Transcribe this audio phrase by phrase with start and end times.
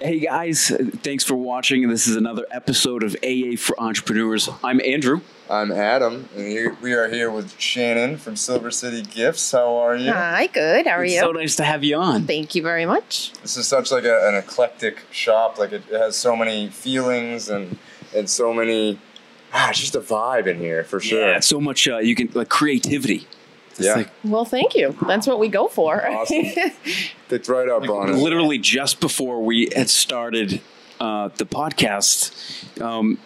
[0.00, 0.68] Hey guys,
[1.02, 1.88] thanks for watching.
[1.88, 4.48] This is another episode of AA for Entrepreneurs.
[4.62, 5.22] I'm Andrew.
[5.50, 9.50] I'm Adam, and we are here with Shannon from Silver City Gifts.
[9.50, 10.12] How are you?
[10.12, 10.86] Hi, good.
[10.86, 11.20] How are It's you?
[11.20, 12.26] so nice to have you on.
[12.26, 13.32] Thank you very much.
[13.42, 15.58] This is such like a, an eclectic shop.
[15.58, 17.76] Like it, it has so many feelings and
[18.14, 19.00] and so many.
[19.52, 21.26] Ah, it's just a vibe in here for sure.
[21.32, 23.26] Yeah, so much uh, you can like creativity.
[23.78, 23.94] It's Yeah.
[23.94, 24.96] like Well, thank you.
[25.06, 26.06] That's what we go for.
[26.06, 26.44] Awesome.
[27.28, 28.16] Picked right up on it.
[28.16, 30.60] literally just before we had started
[31.00, 33.18] uh, the podcast, um,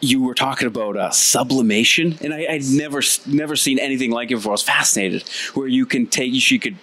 [0.00, 4.34] you were talking about uh, sublimation, and I, I'd never never seen anything like it
[4.36, 4.50] before.
[4.50, 5.22] I was fascinated.
[5.54, 6.76] Where you can take, she could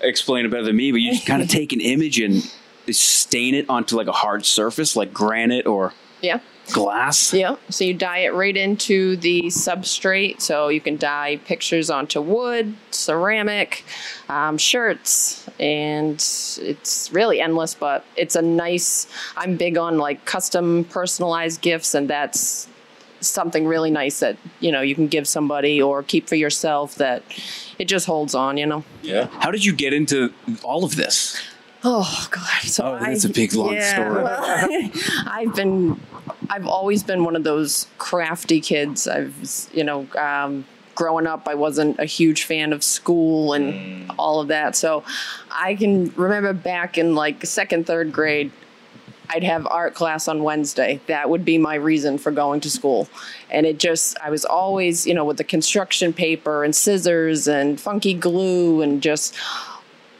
[0.00, 2.42] explain it better than me, but you just kind of take an image and
[2.90, 5.92] stain it onto like a hard surface, like granite or
[6.22, 6.40] yeah.
[6.72, 7.32] Glass.
[7.32, 7.56] Yeah.
[7.70, 10.40] So you dye it right into the substrate.
[10.40, 13.84] So you can dye pictures onto wood, ceramic,
[14.28, 17.74] um, shirts, and it's really endless.
[17.74, 19.06] But it's a nice.
[19.36, 22.68] I'm big on like custom, personalized gifts, and that's
[23.20, 26.96] something really nice that you know you can give somebody or keep for yourself.
[26.96, 27.22] That
[27.78, 28.56] it just holds on.
[28.56, 28.84] You know.
[29.02, 29.28] Yeah.
[29.40, 31.40] How did you get into all of this?
[31.84, 32.62] Oh God!
[32.62, 34.22] So Oh, that's I- a big, long story.
[34.24, 34.90] well,
[35.26, 36.00] I've been,
[36.50, 39.06] I've always been one of those crafty kids.
[39.08, 44.40] I've, you know, um, growing up, I wasn't a huge fan of school and all
[44.40, 44.74] of that.
[44.74, 45.04] So
[45.50, 48.50] I can remember back in like second, third grade.
[49.28, 51.00] I'd have art class on Wednesday.
[51.06, 53.08] That would be my reason for going to school.
[53.50, 57.80] And it just, I was always, you know, with the construction paper and scissors and
[57.80, 59.34] funky glue and just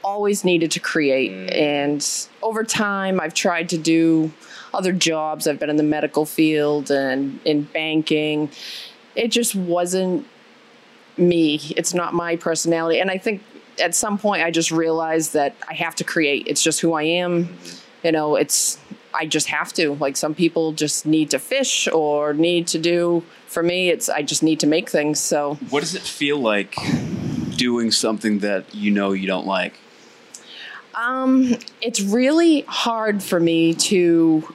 [0.02, 1.52] always needed to create.
[1.52, 2.06] And
[2.42, 4.32] over time, I've tried to do
[4.76, 5.46] other jobs.
[5.46, 8.50] I've been in the medical field and in banking.
[9.14, 10.26] It just wasn't
[11.16, 11.60] me.
[11.76, 13.00] It's not my personality.
[13.00, 13.42] And I think
[13.80, 16.46] at some point, I just realized that I have to create.
[16.46, 17.56] It's just who I am.
[18.02, 18.78] You know, it's,
[19.14, 19.94] I just have to.
[19.94, 23.24] Like some people just need to fish or need to do.
[23.46, 25.18] For me, it's, I just need to make things.
[25.20, 26.76] So, What does it feel like
[27.56, 29.74] doing something that you know you don't like?
[30.94, 34.54] Um, it's really hard for me to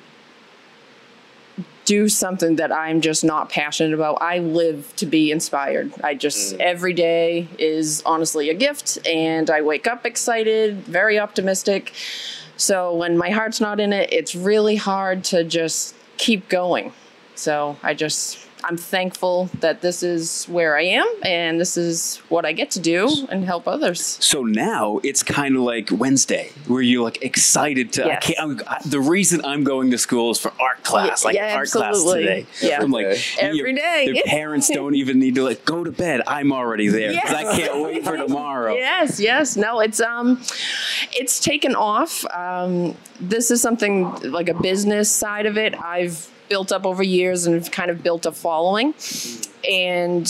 [1.85, 4.21] do something that I'm just not passionate about.
[4.21, 5.91] I live to be inspired.
[6.03, 6.59] I just mm.
[6.59, 11.93] every day is honestly a gift and I wake up excited, very optimistic.
[12.57, 16.93] So when my heart's not in it, it's really hard to just keep going.
[17.35, 22.45] So I just I'm thankful that this is where I am and this is what
[22.45, 24.01] I get to do and help others.
[24.21, 28.05] So now it's kind of like Wednesday, where you're like excited to.
[28.05, 28.23] Yes.
[28.25, 31.55] can't, I'm, I, the reason I'm going to school is for art class, like yeah,
[31.55, 32.45] art class today.
[32.61, 32.81] Yeah.
[32.81, 33.21] I'm like Okay.
[33.39, 34.11] and Every your- day.
[34.13, 36.21] Their parents don't even need to like go to bed.
[36.27, 37.57] I'm already there 'cause I Yes.
[37.57, 38.73] can't wait for tomorrow.
[38.75, 39.57] Yes, yes.
[39.57, 40.39] No, it's um
[41.13, 42.23] it's taken off.
[42.33, 45.73] Um this is something like a business side of it.
[45.81, 48.93] I've built up over years and have kind of built a following.
[49.69, 50.29] And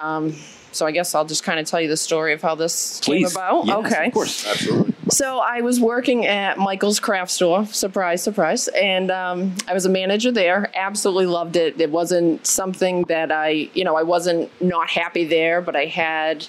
[0.00, 0.34] um
[0.72, 3.28] so I guess I'll just kind of tell you the story of how this Please.
[3.28, 3.66] came about.
[3.66, 4.06] Yes, okay.
[4.06, 4.46] Of course.
[4.46, 4.94] Absolutely.
[5.10, 7.66] So I was working at Michael's Craft Store.
[7.66, 8.68] Surprise, surprise.
[8.68, 10.70] And um, I was a manager there.
[10.74, 11.78] Absolutely loved it.
[11.80, 16.46] It wasn't something that I, you know, I wasn't not happy there, but I had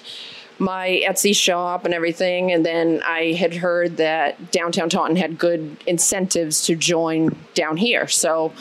[0.58, 2.50] my Etsy shop and everything.
[2.52, 8.08] And then I had heard that downtown Taunton had good incentives to join down here.
[8.08, 8.52] So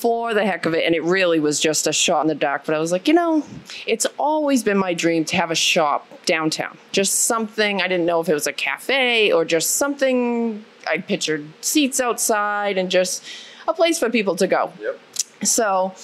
[0.00, 2.64] for the heck of it, and it really was just a shot in the dark.
[2.64, 3.44] But I was like, you know,
[3.86, 6.78] it's always been my dream to have a shop downtown.
[6.92, 10.64] Just something, I didn't know if it was a cafe or just something.
[10.86, 13.24] I pictured seats outside and just
[13.66, 14.72] a place for people to go.
[14.80, 15.00] Yep.
[15.42, 15.94] So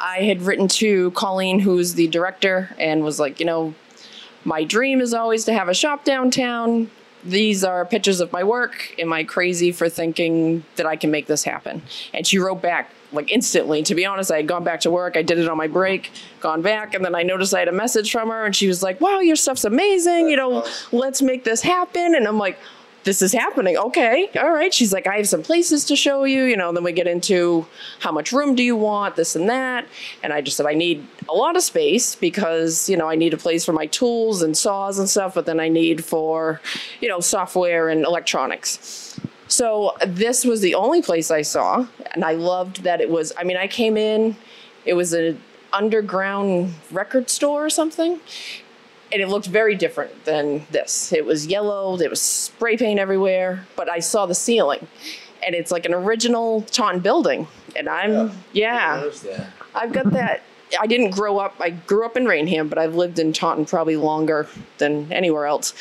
[0.00, 3.74] I had written to Colleen, who's the director, and was like, you know,
[4.44, 6.90] my dream is always to have a shop downtown.
[7.24, 8.94] These are pictures of my work.
[8.98, 11.82] Am I crazy for thinking that I can make this happen?
[12.12, 13.82] And she wrote back like instantly.
[13.84, 15.16] To be honest, I had gone back to work.
[15.16, 17.72] I did it on my break, gone back, and then I noticed I had a
[17.72, 20.28] message from her, and she was like, "Wow, your stuff's amazing.
[20.28, 22.58] You know, let's make this happen." And I'm like,
[23.04, 23.76] this is happening.
[23.76, 24.72] Okay, all right.
[24.72, 26.44] She's like, I have some places to show you.
[26.44, 27.66] You know, then we get into
[28.00, 29.86] how much room do you want, this and that.
[30.22, 33.34] And I just said, I need a lot of space because, you know, I need
[33.34, 36.60] a place for my tools and saws and stuff, but then I need for,
[37.00, 39.20] you know, software and electronics.
[39.46, 41.86] So this was the only place I saw.
[42.12, 44.36] And I loved that it was, I mean, I came in,
[44.84, 45.40] it was an
[45.72, 48.20] underground record store or something
[49.14, 51.12] and it looked very different than this.
[51.12, 54.86] It was yellow, there was spray paint everywhere, but I saw the ceiling,
[55.46, 57.46] and it's like an original Taunton building.
[57.76, 59.52] And I'm, yeah, There's that.
[59.74, 60.42] I've got that.
[60.80, 63.96] I didn't grow up, I grew up in Raynham, but I've lived in Taunton probably
[63.96, 65.72] longer than anywhere else.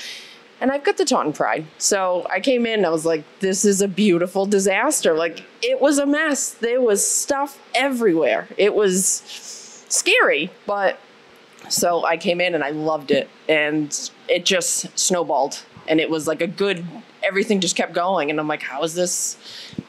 [0.62, 1.66] and I've got the Taunton Pride.
[1.80, 5.16] So I came in and I was like, this is a beautiful disaster.
[5.16, 6.52] Like it was a mess.
[6.52, 8.48] There was stuff everywhere.
[8.58, 9.24] It was
[9.90, 11.00] scary, but
[11.74, 16.28] so I came in and I loved it and it just snowballed and it was
[16.28, 16.86] like a good
[17.24, 19.38] everything just kept going and I'm like, how is this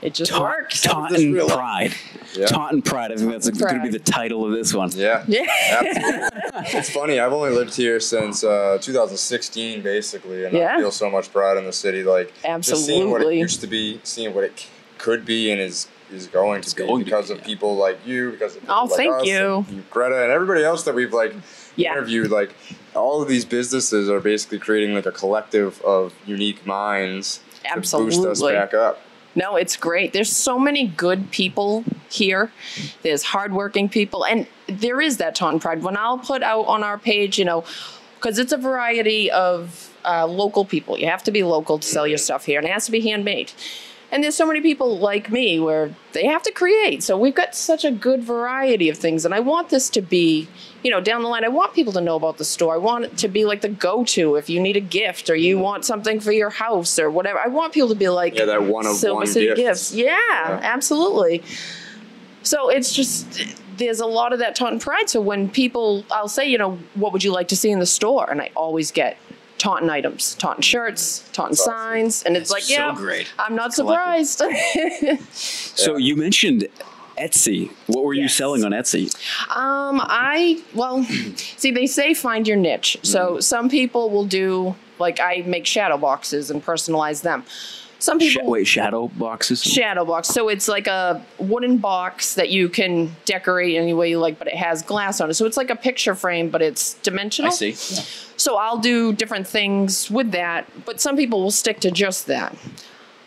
[0.01, 0.83] it just Ta- works.
[0.83, 1.93] Taunton real- Pride.
[2.37, 2.47] Yeah.
[2.47, 3.13] Taunton Pride.
[3.13, 4.91] I think that's going to be the title of this one.
[4.95, 5.25] Yeah.
[5.29, 5.45] Yeah.
[5.71, 6.79] Absolutely.
[6.79, 7.19] it's funny.
[7.21, 10.75] I've only lived here since uh, 2016, basically, and Yeah.
[10.75, 12.03] I feel so much pride in the city.
[12.03, 15.61] Like just seeing what it used to be, seeing what it c- could be, and
[15.61, 17.45] is is going to be going to because be, of yeah.
[17.47, 19.65] people like you, because of people Oh, like thank us, you.
[19.69, 21.33] and Greta, and everybody else that we've like
[21.77, 21.93] Yeah.
[21.93, 22.31] interviewed.
[22.31, 22.55] Like
[22.95, 27.41] all of these businesses are basically creating like a collective of unique minds
[27.73, 29.01] to boost us back up.
[29.37, 30.13] No, it's great.
[30.13, 32.53] There's so many good people here.
[33.03, 35.83] There's hardworking people, and there is that Taunton Pride.
[35.83, 37.65] When I'll put out on our page, you know,
[38.15, 40.99] because it's a variety of uh, local people.
[40.99, 43.01] You have to be local to sell your stuff here, and it has to be
[43.01, 43.53] handmade.
[44.15, 47.03] And there's so many people like me where they have to create.
[47.03, 50.47] So we've got such a good variety of things, and I want this to be,
[50.85, 51.45] you know, down the line.
[51.45, 52.75] I want people to know about the store.
[52.75, 55.59] I want it to be like the go-to if you need a gift or you
[55.59, 57.41] want something for your house or whatever.
[57.41, 59.59] I want people to be like, Yeah, that one of Silver one City gift.
[59.59, 59.95] gifts.
[59.95, 61.43] Yeah, absolutely.
[62.45, 63.43] So it's just
[63.79, 65.11] there's a lot of that Taunton pride.
[65.11, 67.87] So when people, I'll say, you know, what would you like to see in the
[67.87, 69.17] store, and I always get
[69.65, 71.73] Taunton items, Taunton shirts, Taunton awesome.
[71.73, 73.33] signs, and it's That's like, so yeah, great.
[73.39, 74.29] I'm not Collective.
[74.29, 75.23] surprised.
[75.33, 76.69] So you mentioned
[77.19, 77.71] Etsy.
[77.87, 79.07] What were you selling on Etsy?
[79.49, 81.03] Um, I well,
[81.37, 82.99] see, they say find your niche.
[83.03, 87.45] So some people will do like I make shadow boxes and personalize them.
[87.99, 89.63] Some Sh- people wait, shadow boxes?
[89.63, 90.29] shadow box.
[90.29, 94.49] So it's like a wooden box that you can decorate any way you like, but
[94.49, 95.35] it has glass on it.
[95.35, 97.51] So it's like a picture frame, but it's dimensional.
[97.51, 97.73] I see.
[98.37, 102.55] So I'll do different things with that, but some people will stick to just that.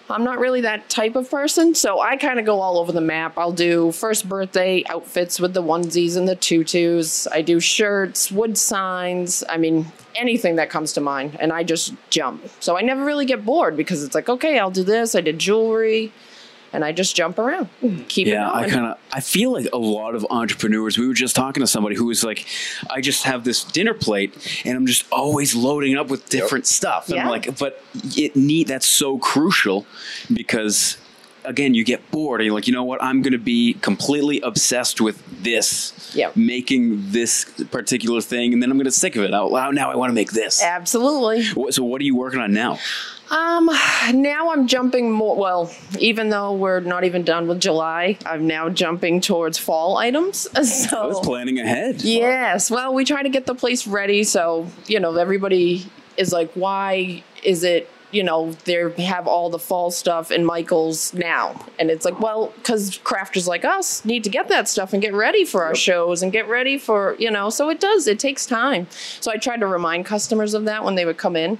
[0.10, 3.02] I'm not really that type of person, so I kind of go all over the
[3.02, 3.38] map.
[3.38, 7.28] I'll do first birthday outfits with the onesies and the tutus.
[7.28, 9.44] I do shirts, wood signs.
[9.50, 12.50] I mean, anything that comes to mind, and I just jump.
[12.60, 15.14] So I never really get bored because it's like, okay, I'll do this.
[15.14, 16.12] I did jewelry,
[16.74, 17.70] and I just jump around,
[18.08, 20.98] keep Yeah, it I kind of I feel like a lot of entrepreneurs.
[20.98, 22.46] We were just talking to somebody who was like,
[22.90, 24.36] "I just have this dinner plate,
[24.66, 27.82] and I'm just always loading up with different stuff." And I'm like, "But
[28.16, 29.86] it need that's so crucial
[30.34, 30.98] because."
[31.46, 33.02] Again, you get bored, and you're like, you know what?
[33.02, 36.32] I'm going to be completely obsessed with this, Yeah.
[36.36, 39.34] making this particular thing, and then I'm going to sick of it.
[39.34, 40.62] Out loud, now I want to make this.
[40.62, 41.44] Absolutely.
[41.72, 42.80] So, what are you working on now?
[43.30, 43.70] Um,
[44.14, 45.36] now I'm jumping more.
[45.36, 50.48] Well, even though we're not even done with July, I'm now jumping towards fall items.
[50.56, 52.02] I was So planning ahead.
[52.02, 54.24] yes, well, we try to get the place ready.
[54.24, 55.86] So you know, everybody
[56.16, 57.90] is like, why is it?
[58.18, 61.44] You know, they have all the fall stuff in Michael's now,
[61.78, 65.14] and it's like, well, because crafters like us need to get that stuff and get
[65.14, 67.52] ready for our shows and get ready for you know.
[67.52, 68.08] So it does.
[68.08, 68.88] It takes time.
[69.22, 71.60] So I tried to remind customers of that when they would come in.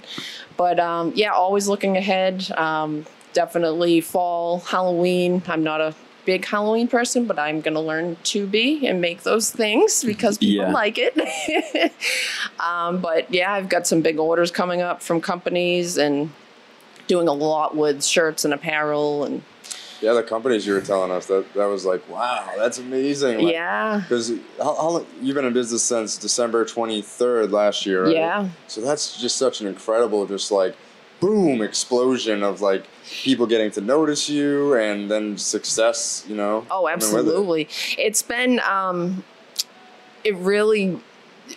[0.56, 2.50] But um, yeah, always looking ahead.
[2.58, 5.42] Um, definitely fall, Halloween.
[5.46, 5.94] I'm not a
[6.24, 10.38] big Halloween person, but I'm going to learn to be and make those things because
[10.38, 10.72] people Yeah.
[10.72, 11.14] like it.
[12.60, 16.30] um, but yeah, I've got some big orders coming up from companies and
[17.08, 19.42] doing a lot with shirts and apparel and
[20.00, 23.42] Yeah, the companies you were telling us that that was like, wow, that's amazing.
[23.42, 24.00] Like, yeah.
[24.00, 28.14] Because how, how you've been in business since December 23rd last year, right?
[28.14, 28.48] Yeah.
[28.68, 30.76] So that's just such an incredible, just like,
[31.20, 36.64] boom, explosion of like people getting to notice you and then success, you know?
[36.70, 36.94] Oh, with it.
[36.94, 37.68] absolutely.
[37.96, 39.24] It's been um
[40.24, 41.00] it really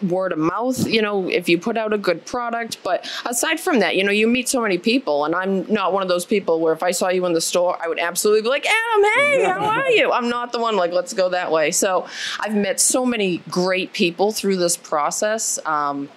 [0.01, 3.79] word of mouth, you know, if you put out a good product, but aside from
[3.79, 6.59] that, you know, you meet so many people and I'm not one of those people
[6.59, 9.43] where if I saw you in the store, I would absolutely be like, "Adam, hey,
[9.43, 12.07] how are you?" I'm not the one like, "Let's go that way." So,
[12.39, 15.59] I've met so many great people through this process.
[15.65, 16.09] Um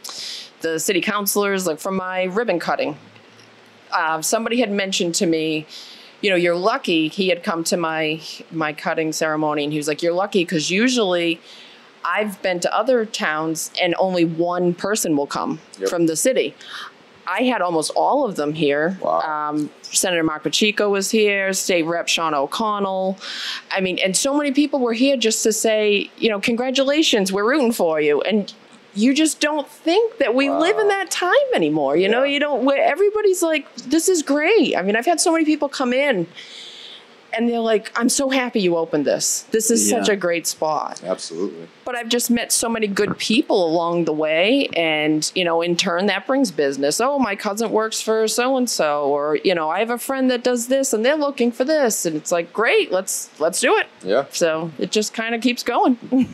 [0.61, 2.97] the city councilors like from my ribbon cutting
[3.95, 5.67] uh, somebody had mentioned to me,
[6.21, 7.09] you know, you're lucky.
[7.09, 10.71] He had come to my my cutting ceremony, and he was like, "You're lucky because
[10.71, 11.41] usually."
[12.05, 15.89] I've been to other towns and only one person will come Yep.
[15.89, 16.55] from the city.
[17.27, 18.99] I had almost all of them here.
[19.01, 19.21] Wow.
[19.21, 23.17] Um, Senator Marc Pacheco was here, State Rep Sean O'Connell.
[23.71, 27.49] I mean, and so many people were here just to say, you know, congratulations, we're
[27.49, 28.21] rooting for you.
[28.23, 28.53] And
[28.95, 31.97] you just don't think that we live in that time anymore.
[31.97, 34.77] You know, you don't, everybody's like, this is great.
[34.77, 36.27] I mean, I've had so many people come in
[37.37, 39.43] and they're like, I'm so happy you opened this.
[39.51, 41.03] This is such a great spot.
[41.05, 41.69] Absolutely.
[41.85, 44.69] But I've just met so many good people along the way.
[44.77, 47.01] And, you know, in turn, that brings business.
[47.01, 49.05] Oh, my cousin works for so and so.
[49.05, 52.07] Or, you know, I have a friend that does this and they're looking for this.
[52.07, 53.87] And it's like, great, let's let's do it.
[54.03, 54.25] Yeah.
[54.31, 55.99] So it just kind of keeps going.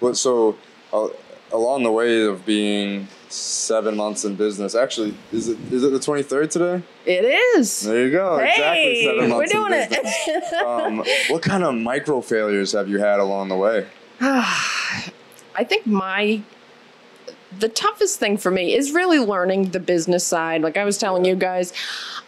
[0.00, 0.56] Well, so
[0.94, 1.08] uh,
[1.52, 6.00] along the way of being seven months in business, actually, is it is it the
[6.00, 6.82] twenty third today?
[7.06, 7.80] it is.
[7.82, 8.36] There you go.
[8.38, 10.52] exactly Hey, seven we're doing in business.
[10.64, 13.86] um, what kind of micro failures have you had along the way?
[14.20, 16.42] I think my
[17.58, 20.62] the toughest thing for me is really learning the business side.
[20.62, 21.72] Like I was telling you guys,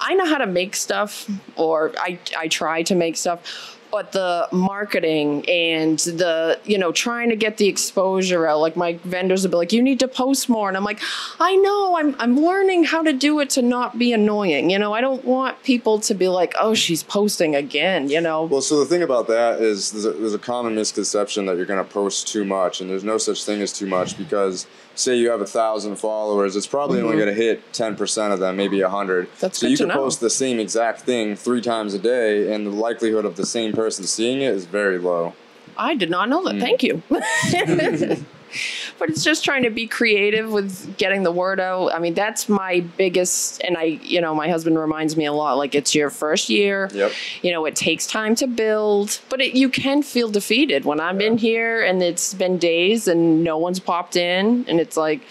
[0.01, 4.49] I know how to make stuff or I I try to make stuff, but the
[4.53, 8.59] marketing and the, you know, trying to get the exposure out.
[8.61, 10.99] Like my vendors will be like, "You need to post more." And I'm like,
[11.39, 11.97] "I know.
[11.99, 15.25] I'm I'm learning how to do it to not be annoying." You know, I don't
[15.25, 18.45] want people to be like, "Oh, she's posting again," you know.
[18.45, 21.67] Well, so the thing about that is there's a, there's a common misconception that you're
[21.67, 25.17] going to post too much, and there's no such thing as too much because say
[25.17, 28.57] you have a thousand followers, it's probably only going to hit ten percent of them,
[28.57, 29.27] maybe a hundred.
[29.27, 29.41] Mm-hmm.
[29.41, 29.95] That's so you can know.
[29.95, 33.73] post the same exact thing three times a day, and the likelihood of the same
[33.73, 35.35] person seeing it is very low.
[35.77, 36.57] I did not know that.
[36.57, 36.61] Mm.
[36.61, 37.03] Thank you.
[38.99, 41.89] but it's just trying to be creative with getting the word out.
[41.95, 45.55] I mean, that's my biggest, and I, you know, my husband reminds me a lot
[45.55, 46.91] like it's your first year.
[46.93, 47.13] Yep.
[47.43, 51.21] You know, it takes time to build, but it, you can feel defeated when I'm
[51.21, 55.23] in here and it's been days and no one's popped in, and it's like,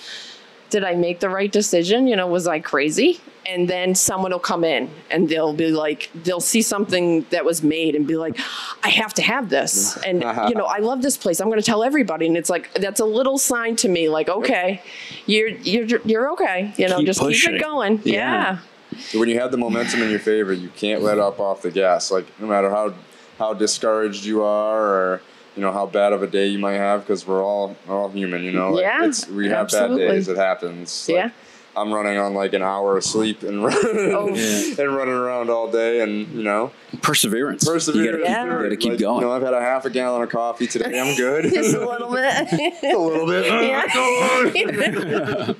[0.71, 2.07] did I make the right decision?
[2.07, 3.19] You know, was I crazy?
[3.45, 7.61] And then someone will come in and they'll be like, they'll see something that was
[7.63, 8.39] made and be like,
[8.83, 9.97] I have to have this.
[10.05, 11.39] And, you know, I love this place.
[11.39, 12.25] I'm going to tell everybody.
[12.27, 14.81] And it's like, that's a little sign to me, like, okay,
[15.25, 16.73] you're, you're, you're okay.
[16.77, 17.53] You know, Keep just pushing.
[17.53, 18.01] keep it going.
[18.03, 18.59] Yeah.
[18.91, 19.19] Yeah.
[19.19, 22.11] When you have the momentum in your favor, you can't let up off the gas.
[22.11, 22.93] Like no matter how
[23.37, 25.21] how discouraged you are, or
[25.55, 28.09] you know how bad of a day you might have, because we're all we're all
[28.09, 28.43] human.
[28.43, 30.07] You know, Like, Yeah, it's, we have absolutely.
[30.07, 30.27] bad days.
[30.27, 31.07] It happens.
[31.09, 31.29] Like, Yeah.
[31.73, 33.79] I'm running on like an hour of sleep and running,
[34.13, 34.27] Oh.
[34.27, 37.63] and running around all day, and you know, Perseverance.
[37.63, 38.05] Perseverance.
[38.05, 38.43] You gotta, Yeah.
[38.57, 39.21] you gotta keep Like, going.
[39.21, 40.99] You know, I've had a half a gallon of coffee today.
[40.99, 41.45] I'm good.
[41.53, 42.73] Just a little bit.
[42.93, 43.45] a little bit.
[43.45, 45.53] Yeah.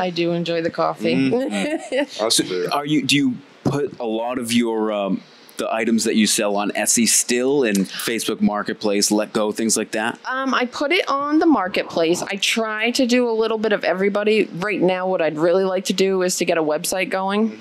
[0.00, 1.14] I do enjoy the coffee.
[1.14, 2.24] Mm-hmm.
[2.24, 2.68] Us too.
[2.72, 3.02] Are you?
[3.04, 5.20] Do you put a lot of your um,
[5.58, 10.18] the items that you sell on Etsy still in Facebook Marketplace, Letgo, things like that?
[10.24, 12.22] Um, I put it on the marketplace.
[12.22, 14.44] I try to do a little bit of everybody.
[14.44, 17.58] Right now, what I'd really like to do is to get a website going.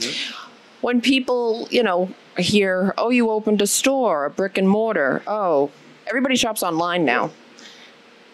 [0.82, 5.24] When people, you know, hear, oh, you opened a store, a brick and mortar.
[5.28, 5.72] Oh,
[6.06, 7.32] everybody shops online now.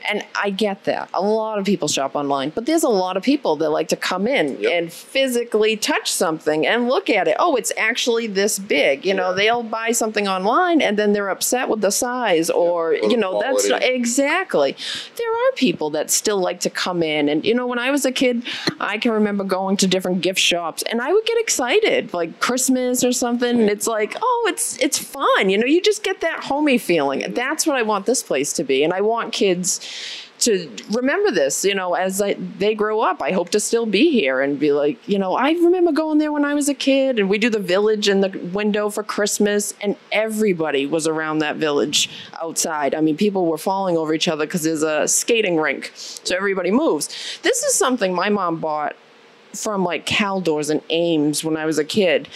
[0.10, 1.10] And I get that.
[1.14, 3.96] A lot of people shop online, but there's a lot of people that like to
[3.96, 4.72] come in Yep.
[4.72, 7.36] and physically touch something and look at it.
[7.40, 9.06] Oh, it's actually this big.
[9.06, 9.36] You know, Yeah.
[9.36, 13.40] they'll buy something online and then they're upset with the size or, or you know,
[13.42, 13.86] that's quality.
[13.88, 14.76] exactly.
[15.18, 17.30] There are people that still like to come in.
[17.30, 18.44] And, you know, when I was a kid,
[18.80, 23.04] I can remember going to different gift shops and I would get excited, like Christmas
[23.04, 23.60] or something.
[23.62, 25.50] And it's like, oh, it's, it's fun.
[25.50, 27.24] You know, you just get that homey feeling.
[27.34, 28.84] That's what I want this place to be.
[28.84, 29.80] And I want kids
[30.44, 33.22] to remember this, you know, as I, they grow up.
[33.22, 36.32] I hope to still be here and be like, you know, I remember going there
[36.32, 39.74] when I was a kid and we do the village in the window for Christmas
[39.82, 42.10] and everybody was around that village
[42.42, 42.94] outside.
[42.94, 45.92] I mean, people were falling over each other because there's a skating rink.
[45.96, 47.40] So everybody moves.
[47.42, 48.96] This is something my mom bought
[49.54, 52.28] from like Caldors and Ames when I was a kid.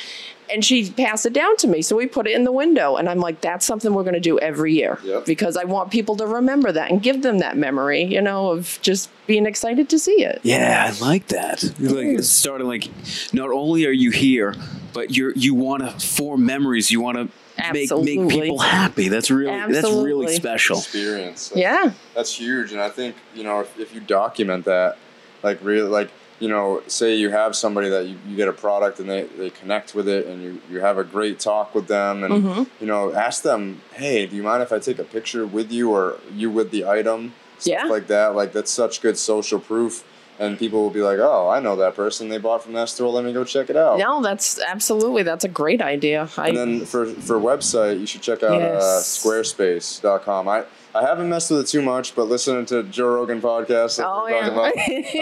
[0.52, 1.82] And she passed it down to me.
[1.82, 2.96] So we put it in the window.
[2.96, 5.00] And I'm like, that's something we're going to do every year.
[5.04, 5.26] Yep.
[5.26, 8.80] Because I want people to remember that and give them that memory, you know, of
[8.82, 10.40] just being excited to see it.
[10.44, 11.64] Yeah, I like that.
[11.80, 12.88] You're Like starting like,
[13.34, 14.56] not only are you here,
[14.94, 16.90] but you're you want to form memories.
[16.92, 17.30] You want to
[17.74, 19.10] make make people happy.
[19.10, 20.78] That's really that's really special.
[20.78, 21.50] experience.
[21.50, 21.92] That's- Yeah.
[22.16, 24.98] that's huge and i think you know if, if you document that
[25.44, 29.00] like really like you know say you have somebody that you, you get a product
[29.00, 32.24] and they, they connect with it and you, you have a great talk with them
[32.24, 32.64] and Mm-hmm.
[32.80, 35.92] you know ask them hey do you mind if i take a picture with you
[35.92, 37.86] or you with the item stuff Yeah.
[37.86, 40.04] like that like that's such good social proof
[40.40, 43.10] and people will be like oh i know that person they bought from that store
[43.12, 46.30] let me go check it out No, that's absolutely, that's a great idea.
[46.38, 49.18] I, and then for for website, you should check out uh, Yes.
[49.18, 50.48] squarespace.com.
[50.48, 50.66] I
[50.98, 54.28] I haven't messed with it too much, but listening to Joe Rogan podcast, like Oh,
[54.28, 54.48] yeah.
[54.48, 54.78] about,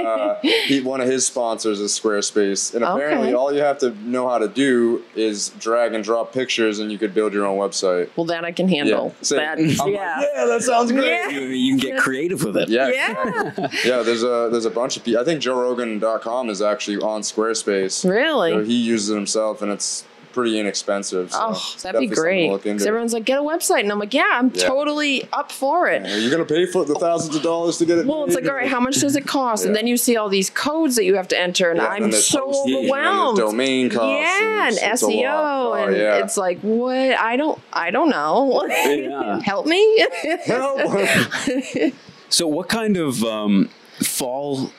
[0.06, 3.36] uh, he, one of his sponsors is Squarespace, and apparently Okay.
[3.36, 6.98] all you have to know how to do is drag and drop pictures, and you
[6.98, 8.10] could build your own website.
[8.16, 9.14] well, that I can handle.
[9.22, 9.38] Same.
[9.40, 10.22] That, I'm like, yeah.
[10.36, 11.06] yeah, that sounds great.
[11.08, 11.30] Yeah.
[11.30, 12.70] You, you can get creative with it.
[12.70, 13.54] Yeah, Yeah.
[13.86, 14.02] yeah.
[14.02, 15.22] There's a there's a bunch of people.
[15.22, 18.10] I think JoeRogan.com is actually on Squarespace.
[18.10, 18.52] Really?
[18.52, 20.06] So he uses it himself, and it's
[20.36, 21.32] pretty inexpensive.
[21.32, 22.64] So Oh, that'd be definitely something to great.
[22.64, 23.80] Because everyone's like, get a website.
[23.80, 24.68] And I'm like, yeah, I'm Yeah.
[24.68, 26.04] totally up for it.
[26.06, 28.06] Are you gonna pay for the thousands of dollars to get it?
[28.06, 29.66] Well, it's like, all right, how much does it cost?
[29.66, 32.12] And then you see all these codes that you have to enter, and Yeah, I'm
[32.12, 33.38] there's so hosting, and then overwhelmed.
[33.40, 35.32] domain costs, yeah, and and, it's- it's a SEO.
[35.34, 36.16] Oh, and yeah.
[36.18, 36.96] it's like, what?
[37.18, 38.68] I don't, I don't know.
[39.44, 40.06] Help me.
[40.46, 40.82] Help.
[42.30, 43.70] So, what kind of um,
[44.02, 44.72] fall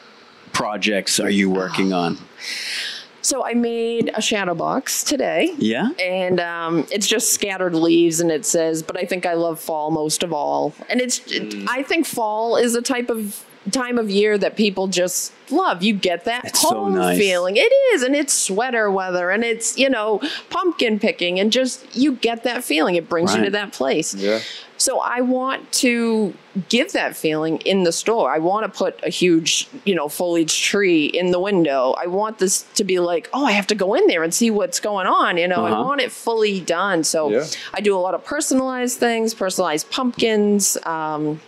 [0.53, 2.19] projects are you working on?
[3.26, 5.52] so I made a shadow box today.
[5.59, 5.88] Yeah.
[5.99, 9.90] and um, it's just scattered leaves and it says but i think i love fall
[9.90, 11.66] most of all and it's it, Mm.
[11.68, 15.94] i think fall is a type of time of year that people just love you
[15.94, 17.18] get that It's so home nice.
[17.18, 20.20] feeling it is and it's sweater weather and it's you know
[20.50, 24.40] pumpkin picking and just you get that feeling it brings you to that place yeah.
[24.76, 26.35] so I want to
[26.68, 28.32] give that feeling in the store.
[28.35, 31.94] I want to put a huge, you know, foliage tree in the window.
[32.02, 34.50] I want this to be like, oh, I have to go in there and see
[34.50, 35.37] what's going on.
[35.37, 35.82] You know, I Uh-huh.
[35.85, 37.04] want it fully done.
[37.04, 37.44] So Yeah.
[37.75, 40.78] I do a lot of personalized things, personalized pumpkins.
[40.87, 41.40] Um,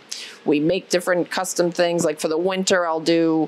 [0.49, 2.03] we make different custom things.
[2.03, 3.47] Like for the winter, I'll do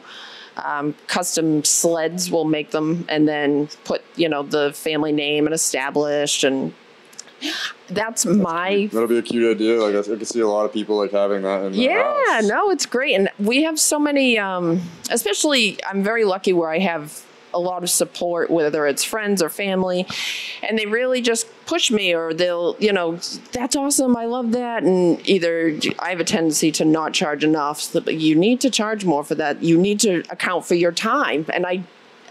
[0.55, 2.31] um, custom sleds.
[2.31, 6.73] We'll make them and then put, you know, the family name and established and.
[7.89, 9.81] That's my That'll be a cute idea.
[9.81, 12.47] Like I, I can see a lot of people like having that in yeah, house.
[12.47, 13.15] no, it's great.
[13.15, 14.79] And we have so many, um,
[15.09, 19.49] especially, I'm very lucky where I have a lot of support, whether it's friends or
[19.49, 20.07] family,
[20.63, 23.17] and they really just push me or they'll, you know,
[23.51, 24.15] that's awesome.
[24.17, 24.83] I love that.
[24.83, 27.81] And either I have a tendency to not charge enough.
[27.81, 29.63] So you need to charge more for that.
[29.63, 31.45] You need to account for your time.
[31.53, 31.83] And I,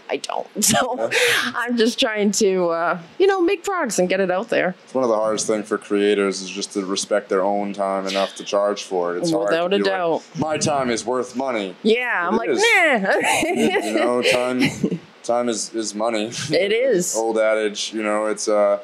[0.09, 0.47] I don't.
[0.61, 1.09] So
[1.55, 4.75] I'm just trying to, uh, you know, make products and get it out there.
[4.83, 8.05] It's one of the hardest things for creators is just to respect their own time
[8.07, 9.19] enough to charge for it.
[9.19, 10.23] It's Without to a be like, doubt.
[10.37, 11.75] My time is worth money.
[11.83, 12.59] Yeah, I'm It like, is.
[12.59, 13.83] nah.
[13.83, 14.61] you know, time
[15.23, 16.31] time is, is money.
[16.49, 17.15] It is.
[17.17, 18.83] Old adage, you know, it's uh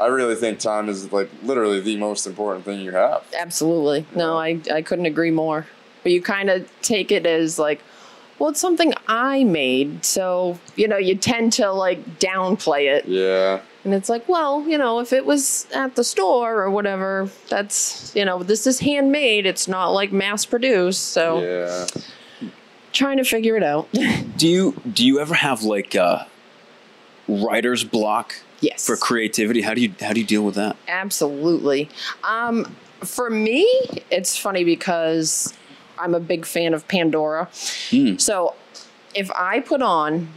[0.00, 3.24] I really think time is like literally the most important thing you have.
[3.36, 4.06] Absolutely.
[4.14, 5.66] No, I, I couldn't agree more.
[6.02, 7.82] But you kind of take it as like,
[8.38, 10.04] well, it's something I made.
[10.04, 13.06] So, you know, you tend to like downplay it.
[13.06, 13.60] Yeah.
[13.84, 18.14] And it's like, well, you know, if it was at the store or whatever, that's,
[18.14, 19.46] you know, this is handmade.
[19.46, 21.06] It's not like mass produced.
[21.06, 21.86] So Yeah.
[22.92, 23.88] Trying to figure it out.
[24.36, 26.28] Do you do you ever have like a
[27.26, 28.86] writer's block yes.
[28.86, 29.62] for creativity?
[29.62, 30.76] How do you how do you deal with that?
[30.86, 31.88] Absolutely.
[32.22, 33.66] Um, for me,
[34.10, 35.52] it's funny because
[35.98, 37.48] I'm a big fan of Pandora.
[38.18, 38.54] So
[39.14, 40.28] if I put on,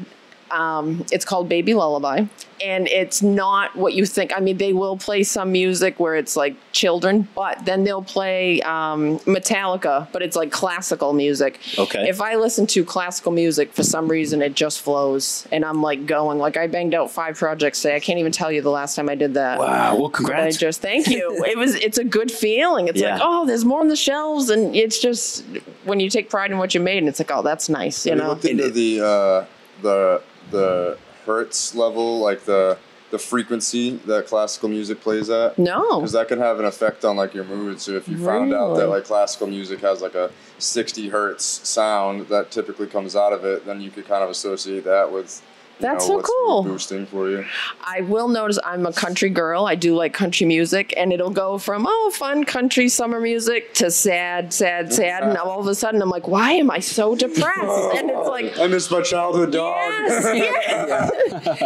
[0.52, 2.26] um, it's called Baby Lullaby,
[2.64, 4.32] and it's not what you think.
[4.36, 8.62] I mean, they will play some music where it's like children, but then they'll play
[8.62, 11.60] um, Metallica, but it's like classical music.
[11.78, 12.08] Okay.
[12.10, 16.06] If I listen to classical music, for some reason it just flows, and I'm like
[16.06, 16.38] going.
[16.38, 17.96] Like I banged out five projects today.
[17.96, 19.60] I can't even tell you the last time I did that.
[19.60, 19.96] Wow.
[19.98, 21.44] Well, But I just thank you.
[21.48, 22.88] it was it's a good feeling.
[22.88, 23.14] It's Yeah.
[23.14, 25.44] like, oh, there's more on the shelves and it's just
[25.86, 28.12] when you take pride in what you made and it's like, oh, that's nice, you
[28.12, 28.30] Have you know.
[28.30, 29.46] looked into the uh
[29.82, 32.78] the the hertz level, like the
[33.12, 35.60] the frequency that classical music plays at?
[35.60, 36.00] No.
[36.00, 37.82] because that can have an effect on like your mood.
[37.82, 42.28] So if you found out that like classical music has like a 60 hertz sound
[42.30, 45.42] that typically comes out of it, then you could kind of associate that with.
[45.82, 46.64] You That's know, so what's cool.
[46.64, 47.44] Boosting for you.
[47.84, 49.66] I will notice I'm a country girl.
[49.66, 53.90] I do like country music and it'll go from oh fun country summer music to
[53.90, 55.24] sad, sad, sad.
[55.24, 57.96] And all of a sudden I'm like, why am I so depressed?
[57.96, 59.76] And it's like I miss my childhood dog.
[59.76, 61.10] Yes, yeah.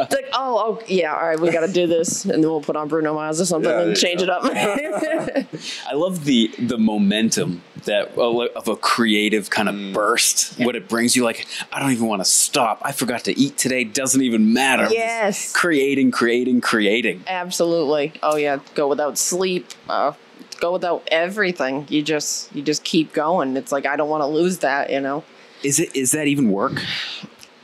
[0.04, 2.62] it's like, oh, oh, yeah, all right, we got to do this, and then we'll
[2.62, 3.96] put on Bruno Mars or something Yeah, and yeah.
[3.96, 4.44] change it up.
[5.88, 9.94] I love the the momentum that of a creative kind of Mm.
[9.94, 10.60] burst.
[10.60, 12.80] What it brings you, like I don't even want to stop.
[12.84, 13.84] I forgot to eat today.
[13.84, 14.88] Doesn't even matter.
[14.92, 15.52] Yes.
[15.54, 17.24] creating, creating, creating.
[17.28, 18.14] Absolutely.
[18.22, 19.68] Oh yeah, go without sleep.
[19.90, 20.14] Uh,
[20.60, 21.86] go without everything.
[21.90, 23.58] You just you just keep going.
[23.58, 24.90] It's like I don't want to lose that.
[24.90, 25.24] You know.
[25.64, 26.82] Is it is that even work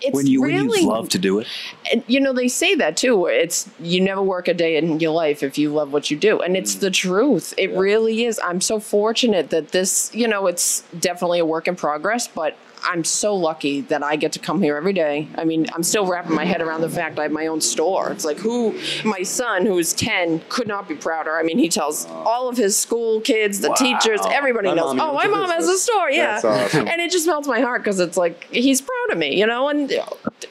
[0.01, 1.47] It's when you really, when you love to do it?
[1.91, 3.27] and you know they say that too.
[3.27, 6.39] It's you never work a day in your life if you love what you do,
[6.41, 6.79] and it's mm.
[6.81, 7.53] the truth.
[7.57, 8.39] It really is.
[8.43, 12.57] I'm so fortunate that this, you know, it's definitely a work in progress, but.
[12.83, 15.27] I'm so lucky that I get to come here every day.
[15.35, 18.11] I mean, I'm still wrapping my head around the fact I have my own store.
[18.11, 21.37] It's like who my son, who's 10, could not be prouder.
[21.37, 24.97] I mean, he tells all of his school kids, the teachers, everybody My knows.
[24.99, 26.09] Oh, my mom has a store.
[26.09, 26.41] Yeah.
[26.43, 26.87] Awesome.
[26.87, 29.69] And it just melts my heart because it's like he's proud of me, you know,
[29.69, 29.93] and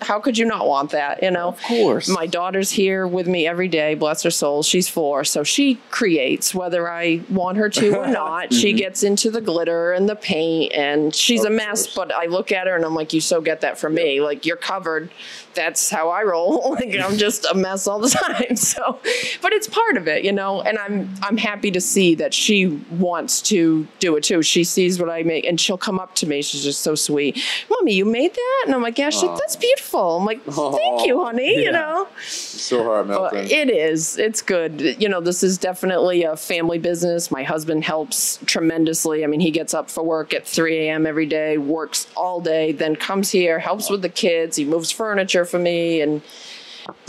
[0.00, 1.48] how could you not want that, you know?
[1.48, 2.08] Of course.
[2.08, 4.62] My daughter's here with me every day, bless her soul.
[4.62, 8.52] She's four, so she creates whether I want her to or not.
[8.52, 8.78] She mm-hmm.
[8.78, 12.66] gets into the glitter and the paint, and she's a mess, but I look at
[12.66, 14.20] her and I'm like, you so get that from me.
[14.20, 15.10] Like, you're covered.
[15.54, 16.70] That's how I roll.
[16.80, 18.56] like, I'm just a mess all the time.
[18.56, 18.98] So,
[19.42, 22.66] but it's part of it, you know, and I'm, I'm happy to see that she
[22.90, 24.42] wants to do it too.
[24.42, 26.42] She sees what I make and she'll come up to me.
[26.42, 27.38] She's just so sweet.
[27.68, 28.62] Mommy, you made that?
[28.66, 30.18] And I'm like, yeah, she's like, that's beautiful.
[30.18, 31.70] I'm like, thank you, honey, you Yeah.
[31.72, 32.08] know?
[32.20, 33.50] so heart Well, melting.
[33.50, 34.18] it is.
[34.18, 34.80] It's good.
[35.00, 37.30] You know, this is definitely a family business.
[37.30, 39.24] My husband helps tremendously.
[39.24, 41.06] I mean, he gets up for work at 3 a.m.
[41.06, 44.56] every day, works all day, then comes here, helps with the kids.
[44.56, 46.22] He moves furniture for me, and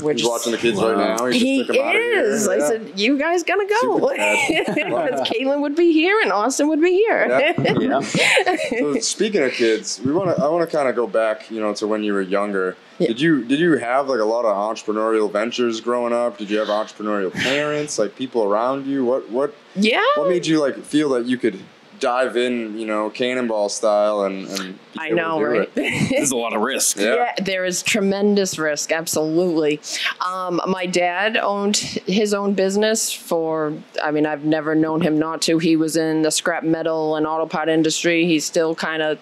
[0.01, 0.31] we're He's just.
[0.31, 1.25] watching the kids right now.
[1.25, 2.21] He, just He took 'em out of here.
[2.23, 2.47] is.
[2.47, 2.67] I Yeah.
[2.67, 4.13] said, "You guys gonna go?" Super.
[4.75, 7.27] Because Caitlin would be here and Austin would be here.
[7.27, 7.53] Yeah.
[7.79, 8.01] Yeah.
[8.01, 10.43] So speaking of kids, we want to.
[10.43, 12.75] I want to kind of go back, you know, to when you were younger.
[12.99, 13.07] Yeah.
[13.07, 16.37] Did you did you have like a lot of entrepreneurial ventures growing up?
[16.37, 19.03] Did you have entrepreneurial parents, like people around you?
[19.05, 20.01] What what yeah.
[20.15, 21.57] what made you like feel that you could
[22.01, 25.71] dive in, you know, cannonball style and and be I able to know, do right?
[25.75, 26.09] it?
[26.09, 26.97] There's a lot of risk.
[26.97, 27.15] Yeah.
[27.15, 28.91] Yeah, there is tremendous risk.
[28.91, 29.79] Absolutely.
[30.25, 35.41] Um, my dad owned his own business for, I mean, I've never known him not
[35.43, 35.59] to.
[35.59, 38.25] He was in the scrap metal and auto part industry.
[38.25, 39.19] He still kind of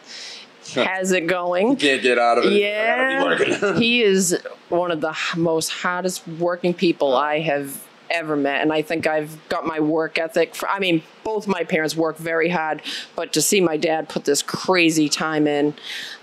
[0.73, 1.75] has it going.
[1.75, 2.53] Can't get out of it.
[2.53, 3.81] Yeah, gotta be working.
[3.81, 4.39] he is
[4.69, 9.37] one of the most hardest working people I have ever met, and I think I've
[9.49, 10.55] got my work ethic.
[10.55, 12.81] For, I mean, both my parents work very hard,
[13.15, 15.73] but to see my dad put this crazy time in,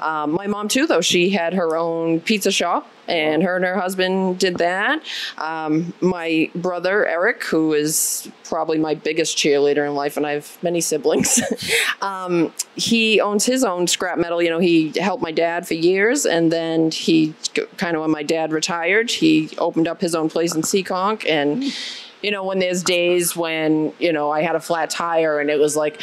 [0.01, 2.91] um, my mom too, though she had her own pizza shop.
[3.09, 5.03] And her and her husband did that.
[5.39, 10.59] Um, my brother Eric, who is probably my biggest cheerleader in life, and I have
[10.63, 11.41] many siblings.
[12.03, 14.43] um, he owns his own scrap metal.
[14.43, 17.35] You know, he helped my dad for years, and then he
[17.77, 21.29] kind of when my dad retired, he opened up his own place in Seekonk.
[21.29, 21.65] And
[22.23, 25.59] you know, when there's days when you know I had a flat tire, and it
[25.59, 26.01] was like.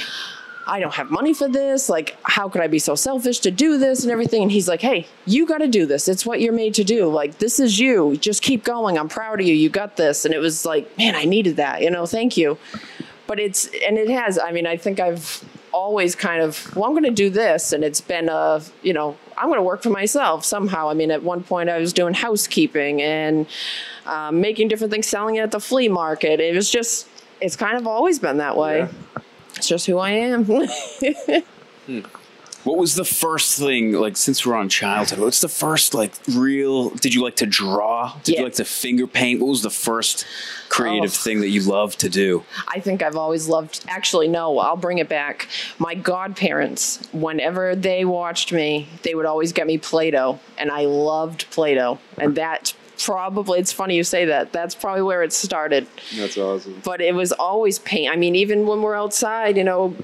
[0.66, 1.90] I don't have money for this.
[1.90, 4.44] Like, how could I be so selfish to do this and everything?
[4.44, 6.08] And he's like, hey, you got to do this.
[6.08, 7.08] It's what you're made to do.
[7.10, 8.18] Like, this is you.
[8.18, 8.98] Just keep going.
[8.98, 9.54] I'm proud of you.
[9.54, 10.26] You got this.
[10.26, 11.82] And it was like, man, I needed that.
[11.82, 12.58] You know, thank you
[13.26, 16.92] but it's and it has i mean i think i've always kind of well i'm
[16.92, 19.90] going to do this and it's been a you know i'm going to work for
[19.90, 23.48] myself somehow i mean at one point i was doing housekeeping and
[24.06, 27.08] um, making different things selling it at the flea market it was just
[27.40, 28.88] it's kind of always been that way Yeah.
[29.64, 30.44] It's just who i am
[31.86, 32.00] hmm.
[32.66, 36.92] What was the first thing, like, since we're on childhood, what's the first, like, real,
[36.92, 38.14] did you like to draw?
[38.24, 38.40] Did Yeah.
[38.40, 39.42] you like to finger paint?
[39.42, 40.26] What was the first
[40.70, 41.24] creative Oh.
[41.26, 42.46] thing that you loved to do?
[42.70, 43.84] I think I've always loved.
[43.90, 45.50] Actually, no, I'll bring it back.
[45.78, 51.50] My godparents, whenever they watched me, they would always get me Play-Doh, and I loved
[51.52, 52.74] Play-Doh, and that
[53.06, 53.60] probably.
[53.60, 54.52] It's funny you say that.
[54.54, 55.88] That's probably where it started.
[56.16, 56.82] That's awesome.
[56.84, 58.12] But it was always paint.
[58.12, 59.96] I mean, even when we're outside, you know,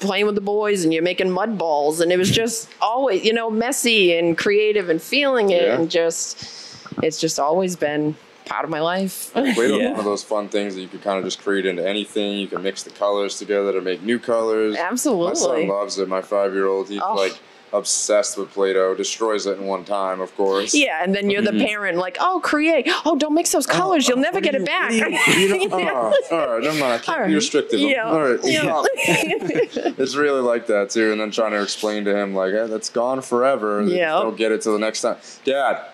[0.00, 3.32] playing with the boys, and you're making mud balls, and it was just always, you
[3.32, 5.74] know, messy and creative, and feeling it, Yeah.
[5.76, 6.60] and just.
[7.02, 9.32] It's just always been part of my life.
[9.32, 9.90] Play-Doh Yeah.
[9.92, 12.34] one of those fun things that you can kind of just create into anything.
[12.38, 14.76] You can mix the colors together to make new colors.
[14.76, 15.26] Absolutely.
[15.28, 16.06] My son loves it.
[16.08, 17.14] My five-year-old, he's Oh.
[17.14, 17.36] like
[17.74, 18.94] obsessed with Play-Doh.
[18.94, 20.74] Destroys it in one time, of course.
[20.74, 21.66] Yeah, and then you're the mm-hmm.
[21.66, 22.88] parent, like, oh, create.
[23.04, 24.08] Oh, don't mix those colors.
[24.08, 24.92] You'll oh, never get do it back.
[24.92, 26.92] what do you- you know- oh, all right, never mind.
[26.92, 27.28] I can't All right.
[27.28, 27.80] be restrictive.
[27.80, 28.04] Yeah.
[28.04, 28.38] All right.
[28.44, 28.82] Yeah.
[28.96, 31.12] it's really like that too.
[31.12, 33.82] And then trying to explain to him like, hey, that's gone forever.
[33.82, 34.10] Yeah.
[34.20, 35.16] Don't get it till the next time.
[35.44, 35.84] Dad,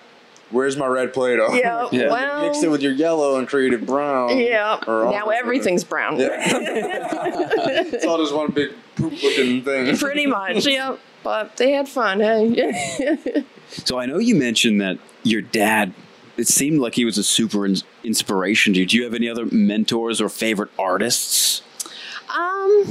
[0.51, 1.55] where's my red Play-Doh?
[1.55, 2.11] Yeah, Yeah.
[2.11, 4.37] well, Mix it with your yellow and create it brown.
[4.37, 4.81] yeah.
[4.87, 6.17] Or Now everything's brown.
[6.19, 9.97] it's all just one big poop-looking thing.
[9.97, 10.97] Pretty much, yeah.
[11.23, 13.45] But they had fun, hey.
[13.71, 15.95] So I know you mentioned that your dad,
[16.37, 18.87] it seemed like he was a super ins- inspiration to you.
[18.87, 21.63] Do you have any other mentors or favorite artists?
[22.29, 22.83] Um,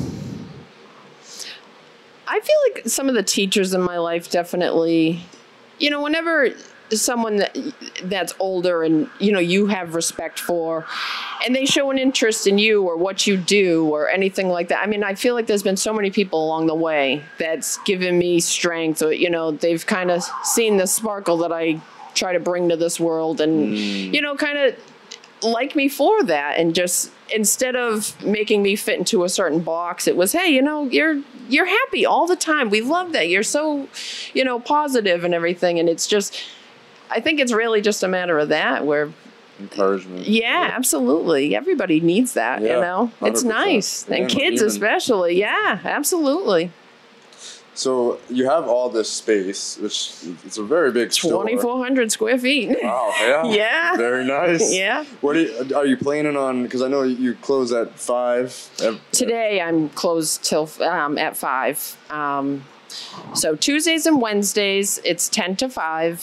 [2.27, 5.21] I feel like some of the teachers in my life definitely,
[5.79, 6.49] you know, whenever
[6.91, 7.57] someone that
[8.03, 10.85] that's older and you know you have respect for
[11.45, 14.81] and they show an interest in you or what you do or anything like that.
[14.81, 18.17] I mean i feel like there's been so many people along the way that's given
[18.17, 21.79] me strength or you know they've kind of seen the sparkle that i
[22.15, 24.13] try to bring to this world and mm.
[24.13, 24.75] you know kind of
[25.41, 30.07] like me for that and just instead of making me fit into a certain box
[30.07, 32.69] it was hey you know you're you're happy all the time.
[32.69, 33.27] We love that.
[33.27, 33.87] You're so
[34.33, 35.79] you know positive and everything.
[35.79, 36.39] And it's just
[37.11, 39.11] i think it's really just a matter of that where
[39.59, 40.25] Encouragement.
[40.25, 43.47] yeah, absolutely everybody needs that you know it's 100%.
[43.47, 46.71] nice and Yeah, kids even- especially yeah absolutely
[47.73, 50.11] So you have all this space, which
[50.45, 51.43] it's a very big store.
[51.47, 52.75] 2,400 square feet.
[52.83, 53.13] Wow.
[53.21, 53.43] Yeah.
[53.61, 53.95] Yeah.
[53.95, 54.73] Very nice.
[54.73, 55.05] Yeah.
[55.21, 56.63] What are you, are you planning on?
[56.63, 58.51] Because I know you close at five.
[59.13, 61.77] Today I'm closed till um, at five.
[62.09, 62.65] Um,
[63.33, 66.19] so Tuesdays and Wednesdays it's ten to five.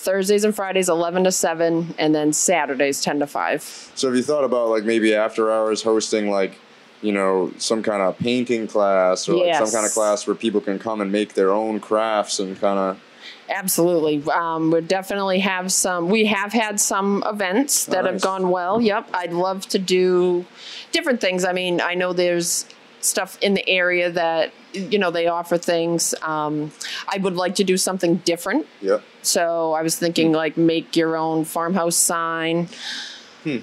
[0.00, 3.62] Thursdays and Fridays eleven to seven, and then Saturdays ten to five.
[3.94, 6.58] So have you thought about like maybe after hours hosting like,
[7.02, 10.60] you know, some kind of painting class or like some kind of class where people
[10.60, 13.00] can come and make their own crafts and kind of.
[13.48, 14.22] Absolutely.
[14.32, 16.08] Um, we definitely have some.
[16.08, 18.22] We have had some events that have Nice.
[18.24, 18.80] gone well.
[18.80, 19.08] Yep.
[19.12, 20.44] I'd love to do
[20.92, 21.44] different things.
[21.44, 22.64] I mean, I know there's
[23.00, 26.14] stuff in the area that you know they offer things.
[26.22, 26.72] Um,
[27.08, 28.66] I would like to do something different.
[28.80, 32.68] yeah So I was thinking like make your own farmhouse sign.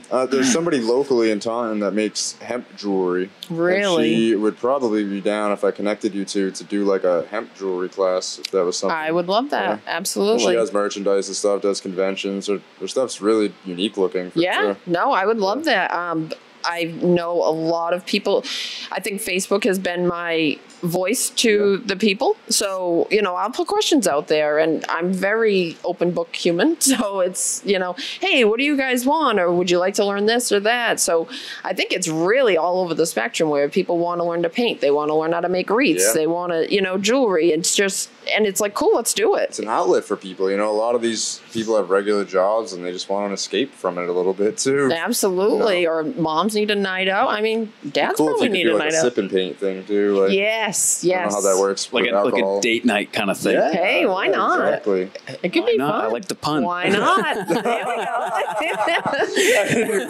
[0.09, 3.29] Uh, there's somebody locally in Taunton that makes hemp jewelry.
[3.47, 4.15] Really?
[4.15, 7.53] she would probably be down if I connected you two to do like a hemp
[7.55, 8.97] jewelry class if that was something.
[8.97, 9.79] I would love that.
[9.85, 10.01] Yeah.
[10.03, 12.47] She has merchandise and stuff, does conventions.
[12.47, 14.31] Her, her stuff's really unique looking.
[14.31, 14.77] For Yeah, sure.
[14.87, 15.91] no, I would love that.
[15.93, 16.31] Um,
[16.65, 18.43] I know a lot of people.
[18.91, 22.35] I think Facebook has been my voice to the people.
[22.49, 26.77] So, you know, I'll put questions out there and I'm very open book human.
[26.87, 29.39] So it's, you know, hey, what do you guys want?
[29.39, 30.99] Or would you like to learn this or that?
[30.99, 31.27] So
[31.63, 34.79] I think it's really all over the spectrum where people want to learn to paint.
[34.81, 36.05] They want to learn how to make wreaths.
[36.07, 36.13] Yeah.
[36.13, 37.51] They want to, you know, jewelry.
[37.51, 39.43] It's just, and it's like, cool, let's do it.
[39.49, 40.49] It's an outlet for people.
[40.49, 43.33] You know, a lot of these people have regular jobs and they just want to
[43.33, 44.89] escape from it a little bit too.
[44.93, 45.83] Absolutely.
[45.83, 45.91] No.
[45.91, 47.29] Or moms need a night out.
[47.29, 49.01] I mean, dads Cool probably need a like night a out.
[49.03, 50.21] sip and paint thing too.
[50.21, 50.31] Like,
[50.67, 51.33] Yes, I yes.
[51.33, 51.93] don't know how that works.
[51.93, 53.53] like with a, like a date night kind of thing.
[53.53, 54.59] Yeah, Hey, why yeah, not?
[54.59, 55.11] Exactly.
[55.43, 55.91] It could Why be not?
[55.93, 56.05] fun.
[56.05, 56.63] I like the pun.
[56.63, 57.47] Why not?
[57.47, 58.03] there we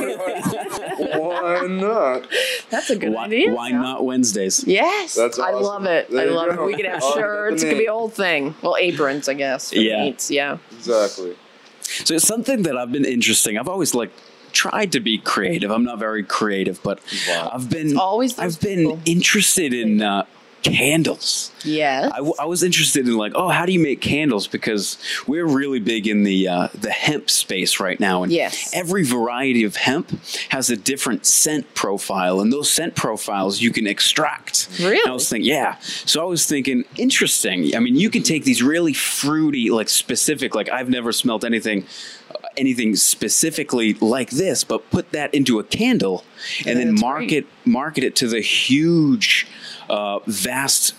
[0.06, 1.20] go.
[1.20, 2.28] why not?
[2.70, 3.52] That's a good Why, idea.
[3.54, 3.82] why yeah.
[3.82, 4.64] not Wednesdays?
[4.66, 5.56] Yes, That's awesome.
[5.56, 6.10] I love it.
[6.10, 6.64] There I love go.
[6.64, 6.68] it.
[6.68, 7.64] We could have I'll get the shirts.
[7.64, 8.56] It could be a whole thing.
[8.62, 9.70] Well, aprons, I guess.
[9.72, 9.98] For Yeah.
[9.98, 10.58] paints, yeah.
[10.72, 11.36] Exactly.
[11.82, 13.58] So it's something that I've been interesting.
[13.58, 14.12] I've always like
[14.52, 15.72] tried to be creative.
[15.72, 17.52] I'm not very creative, but Wow.
[17.54, 19.00] I've been always I've been people.
[19.06, 20.26] interested in uh,
[20.72, 21.52] candles.
[21.64, 22.10] Yeah.
[22.14, 24.48] I, w- I was interested in like, oh, how do you make candles?
[24.48, 28.72] Because we're really big in the uh, the hemp space right now, and Yes.
[28.74, 30.12] every variety of hemp
[30.50, 34.70] has a different scent profile, and those scent profiles you can extract.
[34.80, 35.00] Really?
[35.04, 35.78] And I was thinking, yeah.
[35.82, 37.76] So I was thinking, interesting.
[37.76, 41.86] I mean, you can take these really fruity, like specific, like I've never smelt anything.
[42.32, 46.24] uh, Anything specifically like this, but put that into a candle,
[46.66, 49.46] and then That's market market it to the huge,
[49.90, 50.94] uh, vast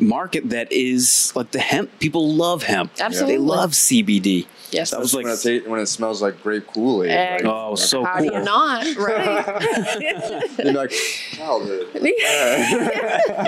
[0.00, 1.90] market that is like the hemp.
[1.98, 2.92] People love hemp.
[3.00, 3.34] Absolutely.
[3.34, 4.46] They love CBD.
[4.70, 4.92] Yes.
[4.92, 7.10] I was like, when, it ta- when it smells like grape Kool Aid.
[7.10, 7.44] Egg.
[7.44, 8.28] Like, oh, so How cool.
[8.28, 8.84] do you not?
[8.98, 10.58] Right.
[10.62, 11.88] you're like, childhood.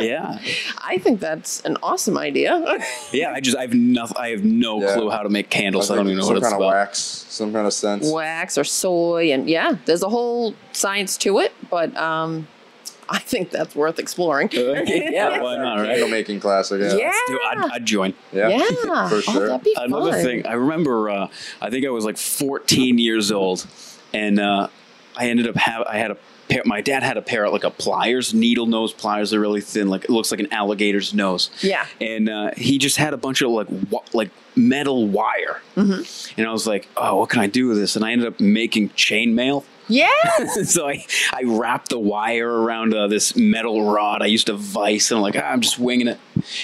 [0.01, 0.39] Yeah,
[0.79, 2.79] I think that's an awesome idea.
[3.13, 3.33] yeah.
[3.33, 4.95] I just I have no I have no Yeah.
[4.95, 5.91] clue how to make candles.
[5.91, 6.51] I, don't even know what it's about.
[6.53, 6.99] Some kind of wax,
[7.29, 8.11] some kind of sense.
[8.11, 11.53] Wax or soy, and yeah, there's a whole science to it.
[11.71, 12.49] But um,
[13.11, 14.49] I think that's worth exploring.
[14.53, 15.79] yeah, why not?
[15.85, 16.11] Candle Right?
[16.11, 16.95] making class, I guess.
[16.97, 17.13] Yeah.
[17.27, 18.15] Dude, I'd, I'd join.
[18.33, 18.49] Yeah.
[18.49, 18.59] Yeah.
[19.09, 19.49] For Oh, sure.
[19.49, 20.23] that'd be Another fun.
[20.23, 21.11] thing, I remember.
[21.11, 21.29] Uh,
[21.61, 23.67] I think I was like 14 years old,
[24.15, 24.69] and uh,
[25.17, 26.17] I ended up have I had a
[26.49, 26.63] pair.
[26.65, 29.31] My dad had a pair of like a pliers, needle nose pliers.
[29.33, 31.51] They're really thin, like it looks like an alligator's nose.
[31.63, 31.87] Yeah.
[32.01, 36.41] And uh, he just had a bunch of like wa- like metal wire, Mm-hmm.
[36.41, 37.97] and I was like, oh, what can I do with this?
[37.97, 39.65] And I ended up making chainmail.
[39.91, 40.09] Yeah.
[40.65, 44.23] so I, I wrapped the wire around uh, this metal rod.
[44.23, 46.19] I used a vise, and I'm like, ah, I'm just winging it.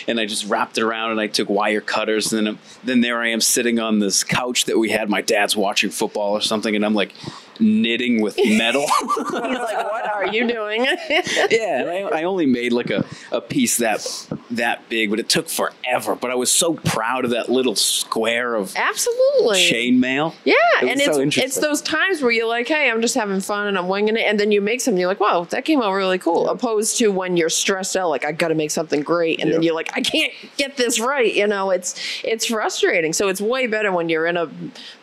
[0.07, 3.21] And I just wrapped it around, and I took wire cutters, and then then there
[3.21, 5.11] I am sitting on this couch that we had.
[5.11, 7.13] My dad's watching football or something, and I'm like
[7.61, 8.83] knitting with metal.
[9.17, 10.85] He's like, what are you doing?
[11.51, 14.07] yeah, I, I only made like a, a piece that
[14.51, 16.15] that big, but it took forever.
[16.15, 19.59] But I was so proud of that little square of Absolutely.
[19.59, 20.35] chainmail.
[20.45, 21.45] Yeah, It and it's interesting.
[21.45, 24.25] it's those times where you're like, hey, I'm just having fun and I'm winging it,
[24.27, 26.49] and then you make something, you're like, wow, that came out really cool.
[26.49, 29.63] Opposed to when you're stressed out, like I got to make something great, and then
[29.63, 31.33] you're like, I can't get this right.
[31.35, 33.13] You know, it's it's frustrating.
[33.13, 34.51] So it's way better when you're in a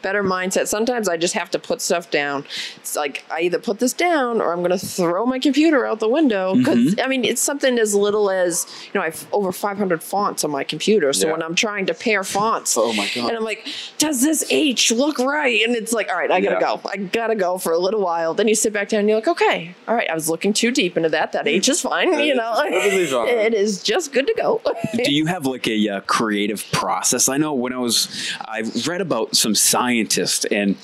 [0.02, 0.68] better mindset.
[0.68, 2.43] Sometimes I just have to put stuff down.
[2.78, 6.00] It's like I either put this down or I'm going to throw my computer out
[6.00, 7.00] the window because Mm-hmm.
[7.02, 10.52] I mean it's something as little as you know I have over 500 fonts on
[10.52, 11.14] my computer.
[11.14, 11.34] So Yeah.
[11.34, 13.28] when I'm trying to pair fonts, Oh my God.
[13.30, 15.62] and I'm like, does this H look right?
[15.66, 16.78] And it's like, all right, I gotta Yeah.
[16.78, 16.82] go.
[16.90, 18.34] I gotta go for a little while.
[18.34, 20.72] Then you sit back down and you're like, okay, all right, I was looking too
[20.72, 21.32] deep into that.
[21.32, 22.12] That H is fine.
[22.20, 24.62] You know, it is just good to go.
[24.94, 27.30] Do you have like a uh, creative process?
[27.30, 28.08] I know when I was,
[28.42, 30.76] I read about some scientists and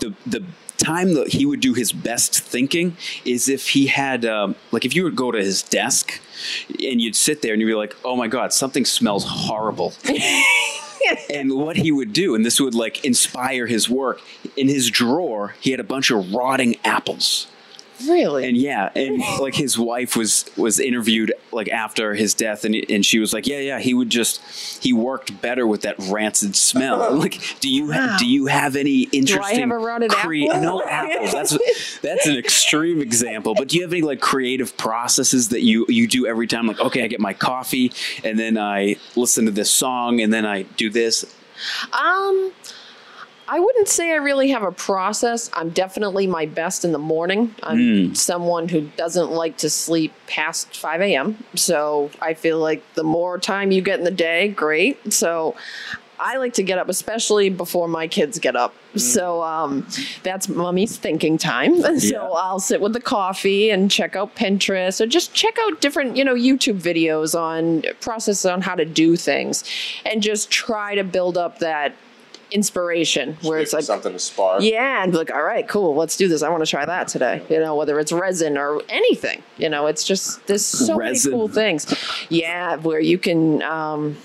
[0.00, 0.44] the the
[0.78, 4.94] time that he would do his best thinking is if he had, um, like, if
[4.94, 6.20] you would go to his desk
[6.68, 9.92] and you'd sit there and you'd be like, oh my God, something smells horrible.
[11.30, 14.20] and what he would do, and this would like inspire his work,
[14.56, 17.46] in his drawer, he had a bunch of rotting apples.
[18.06, 18.48] Really?
[18.48, 23.04] And yeah, and like his wife was was interviewed like after his death, and and
[23.04, 24.40] she was like, yeah, yeah, he would just
[24.82, 27.12] he worked better with that rancid smell.
[27.16, 28.16] like, do you Wow.
[28.18, 29.68] do you have any interesting?
[29.68, 30.62] Do I have a crea- apple?
[30.62, 31.32] No apples.
[31.32, 33.54] That's that's an extreme example.
[33.54, 36.66] But do you have any like creative processes that you you do every time?
[36.66, 40.46] Like, okay, I get my coffee, and then I listen to this song, and then
[40.46, 41.24] I do this.
[41.92, 42.52] Um,
[43.50, 45.50] I wouldn't say I really have a process.
[45.54, 47.54] I'm definitely my best in the morning.
[47.62, 51.42] I'm someone who doesn't like to sleep past 5 a.m.
[51.54, 55.14] So I feel like the more time you get in the day, great.
[55.14, 55.56] So
[56.20, 58.74] I like to get up, especially before my kids get up.
[58.96, 59.86] So um,
[60.22, 61.76] that's mommy's thinking time.
[61.88, 61.98] Yeah.
[61.98, 66.16] So I'll sit with the coffee and check out Pinterest or just check out different,
[66.16, 69.64] you know, YouTube videos on processes on how to do things
[70.04, 71.94] and just try to build up that
[72.50, 74.62] inspiration where it's like something to spark.
[74.62, 76.42] yeah, and be like, all right, cool, let's do this.
[76.42, 77.42] I want to try that today.
[77.48, 79.42] You know, whether it's resin or anything.
[79.56, 81.32] You know, it's just there's so Resin.
[81.32, 81.86] many cool things.
[82.28, 84.16] Yeah, where you can, um,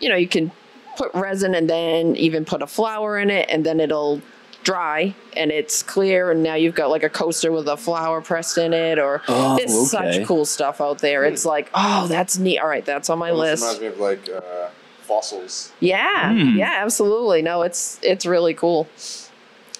[0.00, 0.50] you know, you can
[0.96, 4.20] put resin and then even put a flower in it, and then it'll
[4.64, 8.58] dry and it's clear and now you've got like a coaster with a flower pressed
[8.58, 10.18] in it or Oh, there's okay.
[10.18, 13.30] such cool stuff out there it's like oh that's neat all right that's on my
[13.30, 14.68] Almost list reminds me of like uh,
[15.08, 15.72] fossils.
[15.80, 16.56] yeah, Hmm.
[16.56, 17.40] yeah, absolutely.
[17.42, 18.86] No, it's it's really cool.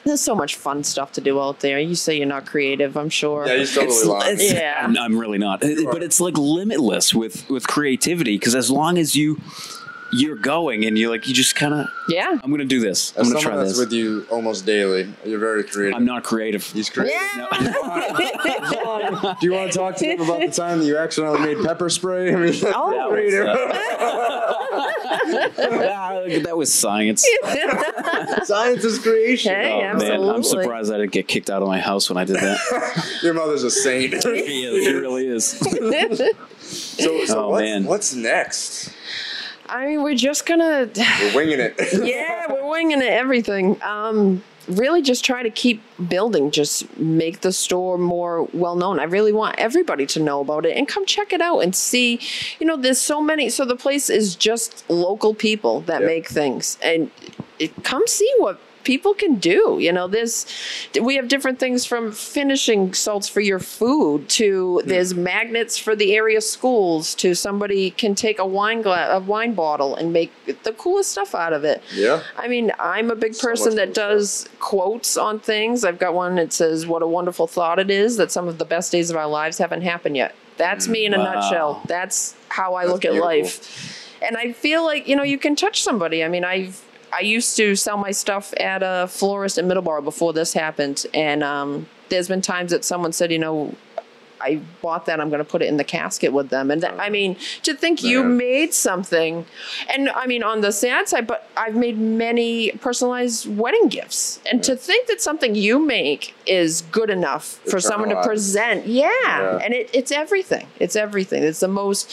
[0.04, 1.78] There's so much fun stuff to do out there.
[1.78, 3.46] You say you're not creative, I'm sure.
[3.46, 4.34] Yeah, he's totally It's- lying.
[4.34, 4.80] it's- Yeah.
[4.84, 5.60] I'm, I'm really not.
[5.60, 9.38] But it's like limitless with with creativity because as long as you
[10.10, 12.38] you're going and you're like you just kind of yeah.
[12.42, 13.12] I'm gonna do this.
[13.16, 13.78] I'm As gonna try that's this.
[13.78, 15.96] with you almost daily, you're very creative.
[15.98, 16.64] I'm not creative.
[16.64, 17.20] He's creative.
[17.36, 17.46] Yeah.
[19.40, 21.88] Do you want to talk to them about the time that you accidentally made pepper
[21.90, 22.32] spray?
[22.32, 23.08] I mean, that's Oh.
[23.10, 23.46] creative.
[25.28, 27.26] Ah, that was science.
[28.44, 29.54] Science is creation.
[29.54, 32.24] Hey, Oh, man, I'm surprised I didn't get kicked out of my house when I
[32.24, 33.18] did that.
[33.22, 34.12] Your mother's a saint.
[34.12, 35.44] yeah, she really is.
[35.46, 37.84] so, so Oh, what's, man.
[37.84, 38.90] what's next?
[39.68, 41.74] I mean, we're just gonna We're winging it.
[42.02, 43.08] yeah, we're winging it.
[43.12, 43.80] Everything.
[43.82, 46.50] Um, really, just try to keep building.
[46.50, 49.00] Just make the store more well known.
[49.00, 52.20] I really want everybody to know about it and come check it out and see.
[52.60, 53.48] You know, there's so many.
[53.48, 56.06] So the place is just local people that Yeah.
[56.06, 57.10] make things, and
[57.58, 59.76] it, come see what people can do.
[59.78, 60.46] You know, this
[61.00, 66.16] we have different things from finishing salts for your food to there's magnets for the
[66.16, 70.32] area schools to somebody can take a wine glass, a wine bottle and make
[70.64, 71.82] the coolest stuff out of it.
[71.94, 72.22] Yeah.
[72.38, 75.84] I mean, I'm a big So person that does quotes on things.
[75.84, 78.64] I've got one that says, What a wonderful thought it is that some of the
[78.64, 80.34] best days of our lives haven't happened yet.
[80.56, 81.34] That's me in a mm, Wow.
[81.34, 81.82] nutshell.
[81.86, 83.26] That's how I That's look at beautiful.
[83.28, 84.16] life.
[84.22, 86.24] And I feel like, you know, you can touch somebody.
[86.24, 90.32] I mean, I've I used to sell my stuff at a florist in Middleborough before
[90.32, 91.06] this happened.
[91.14, 93.74] And um, there's been times that someone said, you know,
[94.40, 95.20] I bought that.
[95.20, 96.70] I'm going to put it in the casket with them.
[96.70, 99.44] And I mean, to think you made something,
[99.92, 104.40] and I mean, on the sad side, but I've made many personalized wedding gifts.
[104.50, 109.10] And to think that something you make is good enough for someone to present, yeah.
[109.22, 109.58] Yeah.
[109.62, 110.68] And it, it's everything.
[110.78, 111.42] It's everything.
[111.42, 112.12] It's the most,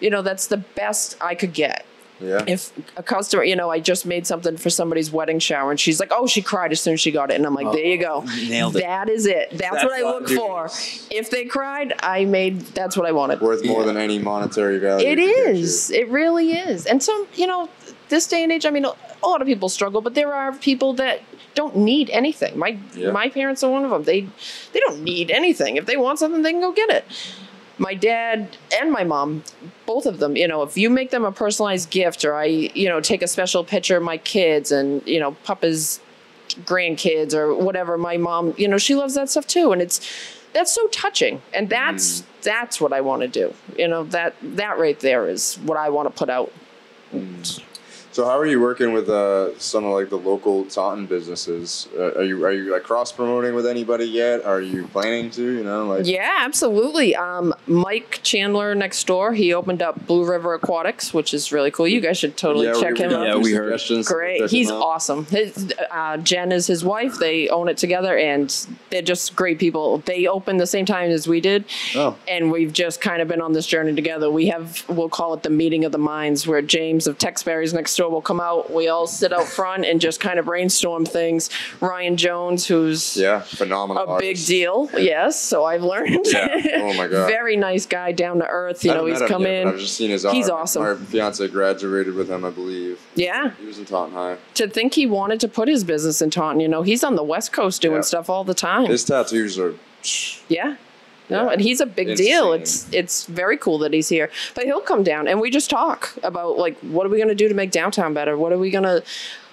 [0.00, 1.86] you know, that's the best I could get
[2.22, 2.44] Yeah.
[2.46, 5.98] if a customer, you know, I just made something for somebody's wedding shower and she's
[6.00, 7.34] like, oh, she cried as soon as she got it.
[7.34, 8.24] And I'm like, there you go.
[8.48, 8.80] nailed it.
[8.82, 9.50] That is it.
[9.50, 10.66] That's, That's what I look for.
[11.10, 13.40] If they cried, I made, that's what I wanted.
[13.40, 13.86] Worth more Yeah.
[13.86, 15.06] than any monetary value.
[15.06, 15.52] It could get you.
[15.60, 15.90] is.
[15.90, 16.86] It really is.
[16.86, 17.68] And some, you know,
[18.08, 20.92] this day and age, I mean, a lot of people struggle, but there are people
[20.94, 21.20] that
[21.54, 22.58] don't need anything.
[22.58, 23.10] My Yeah.
[23.10, 24.04] my parents are one of them.
[24.04, 24.26] They
[24.72, 25.76] they don't need anything.
[25.76, 27.04] If they want something, they can go get it.
[27.82, 29.42] My dad and my mom,
[29.86, 32.88] both of them, you know, if you make them a personalized gift or I, you
[32.88, 35.98] know, take a special picture of my kids and, you know, Papa's
[36.60, 39.72] grandkids or whatever, my mom, you know, she loves that stuff too.
[39.72, 40.00] And it's
[40.52, 41.42] that's so touching.
[41.52, 42.26] And that's hmm.
[42.42, 43.52] that's what I want to do.
[43.76, 46.52] You know, that that right there is what I want to put out.
[47.10, 47.42] Hmm.
[48.12, 51.88] So how are you working with uh, some of like the local Taunton businesses?
[51.96, 54.44] Uh, are you are you like cross promoting with anybody yet?
[54.44, 55.42] Are you planning to?
[55.42, 57.16] You know, like Yeah, absolutely.
[57.16, 61.88] Um, Mike Chandler next door, he opened up Blue River Aquatics, which is really cool.
[61.88, 63.26] You guys should totally yeah, check we, him we out.
[63.26, 63.80] Yeah, we heard.
[63.80, 64.08] suggestions.
[64.08, 64.50] Great.
[64.50, 64.82] He's him out.
[64.82, 65.24] awesome.
[65.26, 67.14] His, uh, Jen is his wife.
[67.18, 68.54] They own it together, and
[68.90, 69.98] they're just great people.
[70.04, 71.64] They opened the same time as we did,
[71.96, 72.18] Oh.
[72.28, 74.30] and we've just kind of been on this journey together.
[74.30, 77.72] We have, we'll call it the meeting of the minds, where James of Tex Barry's
[77.72, 78.72] next door will come out.
[78.72, 81.50] We all sit out front and just kind of brainstorm things.
[81.80, 84.16] Ryan Jones, who's Yeah, phenomenal.
[84.16, 84.88] a big deal.
[84.96, 86.26] Yes, so I've learned.
[86.26, 86.48] Yeah.
[86.76, 87.26] Oh my God.
[87.28, 88.84] Very nice guy, down to earth.
[88.84, 89.68] You know, he's come yet, in.
[89.68, 90.62] I've just seen his He's art.
[90.62, 90.82] awesome.
[90.82, 93.00] My fiance graduated with him, I believe.
[93.14, 93.50] Yeah.
[93.60, 94.36] He was in Taunton High.
[94.54, 97.22] To think he wanted to put his business in Taunton, you know, he's on the
[97.24, 98.00] West Coast doing Yeah.
[98.02, 98.86] stuff all the time.
[98.86, 99.74] His tattoos are.
[100.48, 100.76] yeah.
[101.30, 101.52] No, Yeah.
[101.52, 102.52] and he's a big deal.
[102.52, 104.30] It's it's very cool that he's here.
[104.54, 107.48] But he'll come down and we just talk about like what are we gonna do
[107.48, 108.36] to make downtown better?
[108.36, 109.02] What are we gonna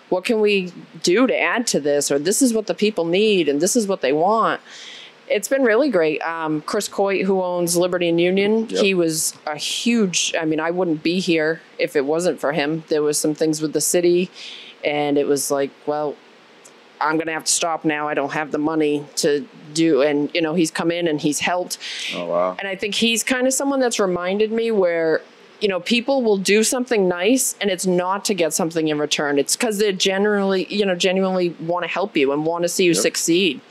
[0.09, 2.09] what can we do to add to this?
[2.11, 4.59] Or this is what the people need and this is what they want.
[5.29, 6.19] It's been really great.
[6.23, 8.81] Um, Chris Coit, who owns Liberty and Union, Yep.
[8.83, 10.33] he was a huge.
[10.39, 12.83] I mean, I wouldn't be here if it wasn't for him.
[12.87, 14.31] There was some things with the city,
[14.83, 16.15] and it was like, well,
[17.01, 18.07] I'm gonna have to stop now.
[18.07, 20.01] I don't have the money to do.
[20.01, 21.77] And you know, he's come in and he's helped.
[22.15, 22.55] Oh wow.
[22.59, 25.21] And I think he's kind of someone that's reminded me where,
[25.61, 29.37] you know, people will do something nice and it's not to get something in return.
[29.39, 32.83] It's because they generally, you know, genuinely want to help you and want to see
[32.85, 33.01] you Yep.
[33.01, 33.61] succeed.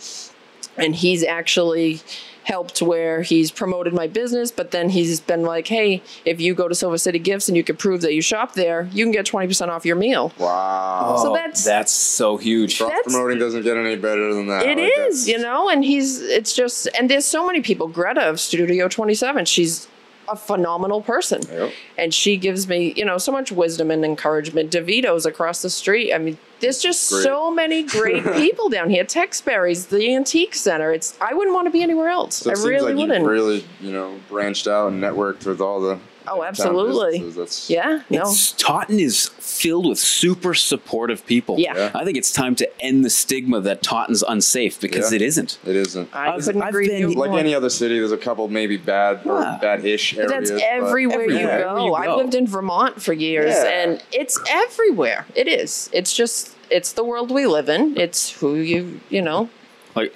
[0.77, 2.01] And he's actually
[2.49, 6.67] helped where he's promoted my business, but then he's been like, hey, if you go
[6.67, 9.27] to Silver City Gifts and you can prove that you shop there, you can get
[9.27, 10.33] 20% off your meal.
[10.39, 11.19] Wow.
[11.23, 12.79] So that's- that's so huge.
[12.79, 14.65] Cross that's- promoting doesn't get any better than that.
[14.67, 17.87] It Like, is, you know, and he's it's just and there's so many people.
[17.87, 19.87] Greta of Studio 27, she's
[20.31, 21.43] a phenomenal person.
[21.51, 21.73] Yep.
[21.97, 24.71] And she gives me, you know, so much wisdom and encouragement.
[24.71, 26.13] DeVito's across the street.
[26.13, 27.23] I mean, there's just Great.
[27.23, 29.05] so many great people down here.
[29.05, 30.93] Tex Barry's, the antique center.
[30.93, 32.37] It's I wouldn't want to be anywhere else.
[32.37, 33.27] So I really like wouldn't.
[33.27, 35.99] really, you know, branched out and networked with all the.
[36.31, 37.19] Oh, absolutely.
[37.19, 37.37] businesses.
[37.37, 38.33] That's yeah, no.
[38.57, 41.59] Taunton is filled with super supportive people.
[41.59, 41.77] Yeah.
[41.77, 41.91] Yeah.
[41.95, 45.17] I think it's time to end the stigma that Taunton's unsafe because Yeah.
[45.17, 45.59] it isn't.
[45.67, 46.09] It isn't.
[46.15, 47.39] I I've- couldn't I've agree been- like more.
[47.41, 49.59] any other city, there's a couple maybe bad or Yeah.
[49.61, 50.51] bad-ish But areas.
[50.51, 51.95] that's but- everywhere, you, Everywhere go.
[51.95, 53.65] I've lived in Vermont for years, Yeah.
[53.83, 55.27] and it's everywhere.
[55.35, 55.89] It is.
[55.93, 57.97] It's just it's the world we live in.
[57.99, 59.49] It's who you you know.
[59.97, 60.15] Like,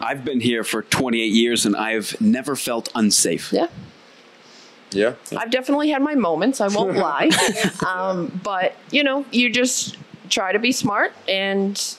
[0.00, 3.50] I've been here for 28 years and I've never felt unsafe.
[3.52, 3.68] Yeah,
[4.94, 5.14] Yeah.
[5.36, 6.60] I've definitely had my moments.
[6.60, 7.30] I won't lie,
[7.86, 9.96] um, but you know, you just
[10.30, 11.96] try to be smart and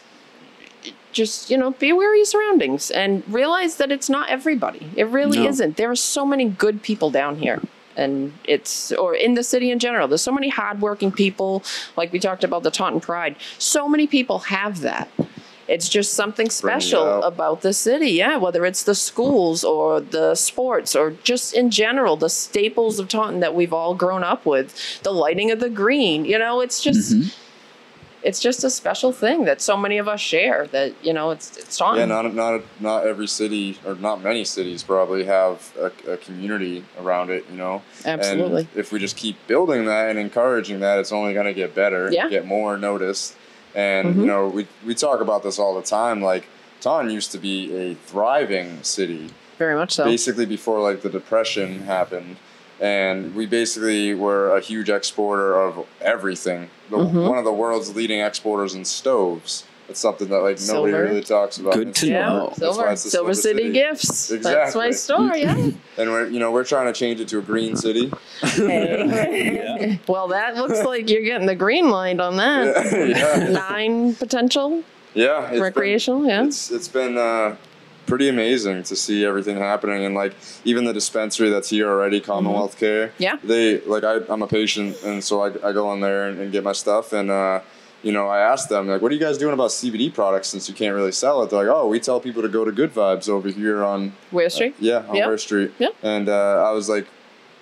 [1.11, 4.89] just you know be aware of your surroundings and realize that it's not everybody.
[4.95, 5.49] It really No.
[5.49, 5.77] isn't.
[5.77, 7.61] There are so many good people down here.
[7.97, 11.63] And it's, or in the city in general, there's so many hardworking people.
[11.95, 13.37] Like we talked about the Taunton Pride.
[13.57, 15.07] So many people have that.
[15.67, 18.11] It's just something special about the city.
[18.11, 23.07] Yeah, whether it's the schools or the sports or just in general, the staples of
[23.07, 26.25] Taunton that we've all grown up with, the lighting of the green.
[26.25, 27.13] You know, it's just.
[27.13, 27.29] Mm-hmm.
[28.23, 30.65] It's just a special thing that so many of us share.
[30.71, 32.09] That you know, it's it's Taunton.
[32.09, 36.83] Yeah, not not not every city or not many cities probably have a, a community
[36.97, 37.45] around it.
[37.51, 38.61] You know, Absolutely.
[38.61, 41.75] And if we just keep building that and encouraging that, it's only going to get
[41.75, 42.11] better.
[42.11, 42.27] Yeah.
[42.27, 43.35] get more noticed.
[43.75, 44.19] And Mhm.
[44.21, 46.21] you know, we we talk about this all the time.
[46.21, 46.47] Like
[46.81, 50.05] Taunton used to be a thriving city, Very much so.
[50.05, 52.37] basically before like the depression happened.
[52.79, 56.69] And we basically were a huge exporter of everything.
[56.89, 57.27] The, Mhm.
[57.29, 59.63] One of the world's leading exporters in stoves.
[59.87, 61.03] It's something that like nobody Silver.
[61.03, 61.73] really talks about.
[61.75, 62.53] Good to yeah, know.
[62.57, 63.71] Silver, Silver Silver City, City.
[63.73, 64.27] Gifts.
[64.29, 64.43] That's
[64.75, 64.93] my Exactly.
[64.93, 65.35] store.
[65.35, 65.69] Yeah.
[65.97, 68.11] And we're you know we're trying to change it to a green city.
[68.41, 69.99] Hey.
[70.07, 72.91] Well, that looks like you're getting the green light on that.
[73.09, 74.83] yeah, Nine potential
[75.13, 75.49] yeah.
[75.51, 76.21] it's recreational.
[76.21, 76.43] Been, yeah.
[76.45, 77.55] It's it's been uh,
[78.07, 80.33] pretty amazing to see everything happening and like
[80.65, 83.07] even the dispensary that's here already, Commonwealth Care.
[83.09, 83.23] Mm-hmm.
[83.23, 83.35] Yeah.
[83.43, 86.51] They like I I'm a patient and so I, I go in there and, and
[86.51, 87.29] get my stuff and.
[87.31, 87.61] uh
[88.05, 90.69] you know, I asked them like, "What are you guys doing about CBD products since
[90.69, 92.93] you can't really sell it?" They're like, "Oh, we tell people to go to Good
[92.93, 94.75] Vibes over here on Weir Street.
[94.79, 95.27] Yeah, on Yep.
[95.27, 95.71] Weir Street.
[95.79, 95.95] Yep.
[96.03, 97.07] And uh, I was like,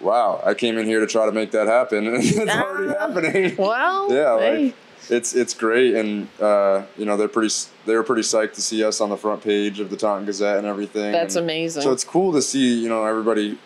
[0.01, 3.07] wow, I came in here to try to make that happen, and it's already Ah.
[3.07, 3.55] happening.
[3.57, 4.63] Well, Yeah, hey.
[4.65, 4.75] like
[5.09, 7.53] it's it's great, and uh, you know they're pretty
[7.85, 10.57] they were pretty psyched to see us on the front page of the Taunton Gazette
[10.57, 11.11] and everything.
[11.13, 11.83] that's and amazing.
[11.83, 13.57] So it's cool to see you know everybody,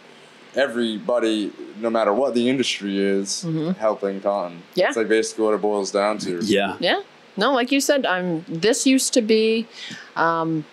[0.56, 3.46] everybody, no matter what the industry is,
[3.78, 4.60] helping Taunton.
[4.60, 4.80] Mm-hmm.
[4.80, 4.88] Yeah.
[4.88, 6.40] it's like basically what it boils down to.
[6.44, 6.78] Yeah.
[6.80, 7.02] Yeah.
[7.38, 8.44] No, like you said, I'm.
[8.48, 9.68] This used to be
[10.16, 10.66] um,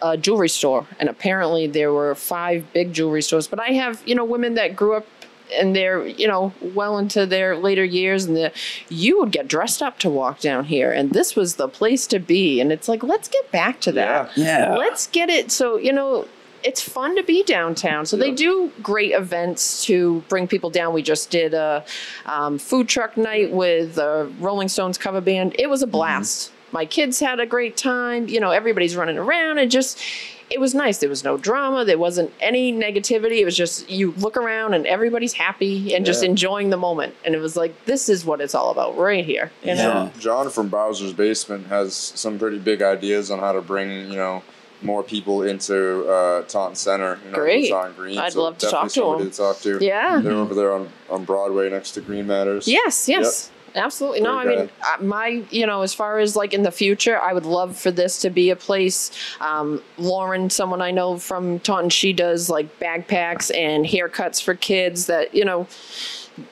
[0.00, 3.48] a jewelry store, and apparently there were five big jewelry stores.
[3.48, 5.06] But I have, you know, women that grew up
[5.52, 8.52] and they're, you know, well into their later years, and the,
[8.88, 12.18] you would get dressed up to walk down here, and this was the place to
[12.20, 12.60] be.
[12.60, 14.36] And it's like, let's get back to that.
[14.36, 14.70] Yeah.
[14.70, 14.76] Yeah.
[14.76, 15.50] Let's get it.
[15.50, 16.28] So you know.
[16.66, 18.04] It's fun to be downtown.
[18.04, 20.92] So they do great events to bring people down.
[20.92, 21.84] We just did a
[22.26, 25.54] um, food truck night with the Rolling Stones cover band.
[25.60, 26.50] It was a blast.
[26.72, 28.28] My kids had a great time.
[28.28, 30.00] You know, everybody's running around and just.
[30.48, 30.98] It was nice.
[30.98, 31.84] There was no drama.
[31.84, 33.40] There wasn't any negativity.
[33.40, 37.16] It was just you look around and everybody's happy and just enjoying the moment.
[37.24, 39.50] And it was like, this is what it's all about right here.
[39.64, 40.12] You know?
[40.14, 40.20] Yeah.
[40.20, 44.44] John from Bowser's Basement has some pretty big ideas on how to bring, you know,
[44.86, 47.18] more people into uh, Taunton Center.
[47.24, 47.72] You know, Great.
[47.96, 48.18] Green.
[48.18, 49.30] I'd so love to talk to him.
[49.30, 49.84] To talk to.
[49.84, 50.20] Yeah.
[50.22, 52.66] They're over there on, on Broadway next to Green Matters.
[52.66, 53.50] Yes, yes.
[53.74, 54.22] Absolutely.
[54.22, 57.34] No, I mean, uh, my, you know, as far as like in the future, I
[57.34, 59.10] would love for this to be a place.
[59.38, 65.06] Um, Lauren, someone I know from Taunton, she does like backpacks and haircuts for kids
[65.06, 65.66] that, you know,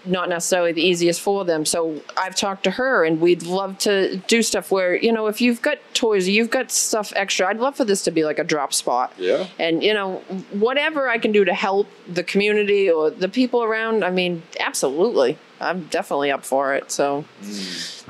[0.04, 1.64] not necessarily the easiest for them.
[1.64, 5.40] So I've talked to her and we'd love to do stuff where, you know, if
[5.40, 8.44] you've got toys, you've got stuff extra, I'd love for this to be like a
[8.44, 9.12] drop spot.
[9.18, 9.46] Yeah.
[9.58, 10.16] And, you know,
[10.52, 15.38] whatever I can do to help the community or the people around, I mean, absolutely.
[15.60, 16.90] I'm definitely up for it.
[16.90, 17.24] So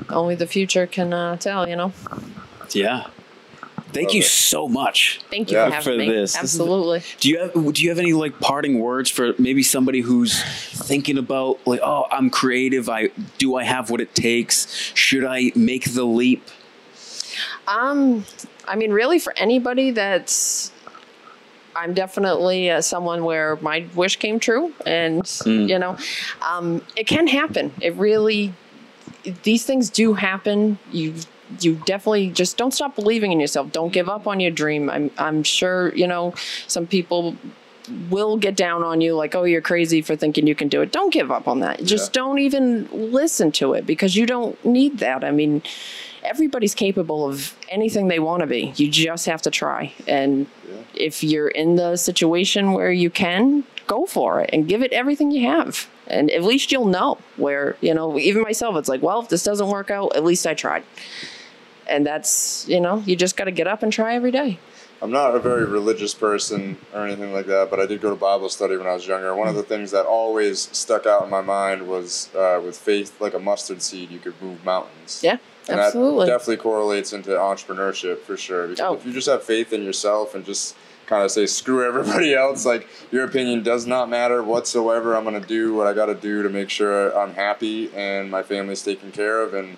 [0.09, 1.93] only the future can uh, tell, you know.
[2.71, 3.07] Yeah.
[3.95, 4.25] Thank Love you it.
[4.25, 5.21] so much.
[5.31, 5.65] Thank you Yeah.
[5.69, 6.09] for having For me.
[6.09, 6.33] this.
[6.33, 7.01] This is- Absolutely.
[7.19, 11.17] Do you have do you have any like parting words for maybe somebody who's thinking
[11.17, 15.93] about like oh I'm creative I do I have what it takes should I make
[15.93, 16.43] the leap
[17.67, 18.25] Um,
[18.67, 20.71] I mean, really, for anybody that's,
[21.75, 25.97] I'm definitely uh, someone where my wish came true, and you know,
[26.47, 27.73] um, it can happen.
[27.81, 28.53] It really,
[29.43, 30.77] these things do happen.
[30.91, 31.15] You
[31.59, 33.71] you definitely just don't stop believing in yourself.
[33.71, 34.89] Don't give up on your dream.
[34.89, 36.33] I'm I'm sure you know
[36.67, 37.35] some people
[38.09, 40.91] will get down on you like oh you're crazy for thinking you can do it
[40.91, 42.23] don't give up on that just Yeah.
[42.23, 45.61] don't even listen to it because you don't need that i mean
[46.23, 50.77] everybody's capable of anything they want to be you just have to try and Yeah.
[50.95, 55.29] if you're in the situation where you can go for it and give it everything
[55.29, 59.19] you have and at least you'll know where you know even myself it's like well
[59.19, 60.83] if this doesn't work out at least i tried
[61.87, 64.59] and that's you know you just got to get up and try every day
[65.01, 68.15] I'm not a very religious person or anything like that, but I did go to
[68.15, 69.35] Bible study when I was younger.
[69.35, 73.19] One of the things that always stuck out in my mind was uh, with faith,
[73.19, 75.19] like a mustard seed, you could move mountains.
[75.21, 78.67] yeah And absolutely that definitely correlates into entrepreneurship for sure.
[78.67, 78.93] Because Oh.
[78.95, 80.75] if you just have faith in yourself and just
[81.07, 85.15] kind of say screw everybody else, like your opinion does not matter whatsoever.
[85.15, 88.43] I'm gonna do what I got to do to make sure I'm happy and my
[88.43, 89.53] family's taken care of.
[89.53, 89.77] And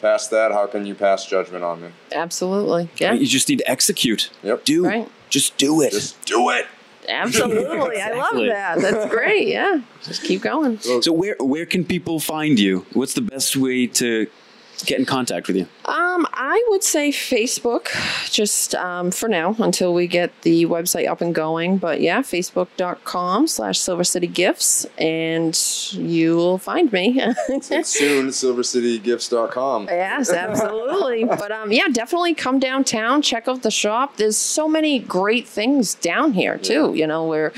[0.00, 1.88] past that, how can you pass judgment on me?
[2.12, 4.64] absolutely yeah you just need to execute Yep.
[4.64, 5.08] do Right.
[5.30, 6.66] just do it Just do it.
[7.08, 8.00] Absolutely.
[8.02, 8.80] I love that.
[8.80, 9.46] That's great.
[9.46, 9.80] Yeah.
[10.02, 10.80] Just keep going.
[10.80, 14.26] so where where can people find you what's the best way to
[14.84, 17.88] get in contact with you Um, I would say Facebook,
[18.30, 21.78] just um, for now until we get the website up and going.
[21.78, 25.56] But yeah, facebook.com slash Silver City Gifts, and
[25.92, 27.20] you will find me.
[27.82, 29.86] Soon, silvercitygifts.com.
[29.88, 31.24] Yes, absolutely.
[31.42, 34.16] but um, yeah, definitely come downtown, check out the shop.
[34.16, 36.94] There's so many great things down here too.
[36.94, 37.52] You know, where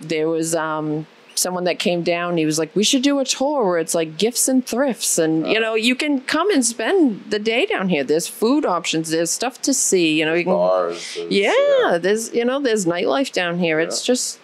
[0.00, 2.36] there was um someone that came down.
[2.36, 5.46] He was like, "We should do a tour where it's like gifts and thrifts, and
[5.46, 8.04] you know, you can come and spend the day down here.
[8.04, 9.10] There's food options.
[9.10, 10.18] There's stuff to see.
[10.18, 10.52] You know, you can.
[10.52, 11.14] Bars.
[11.14, 13.80] there's, Yeah, there's you know, there's nightlife down here.
[13.80, 14.38] It's just.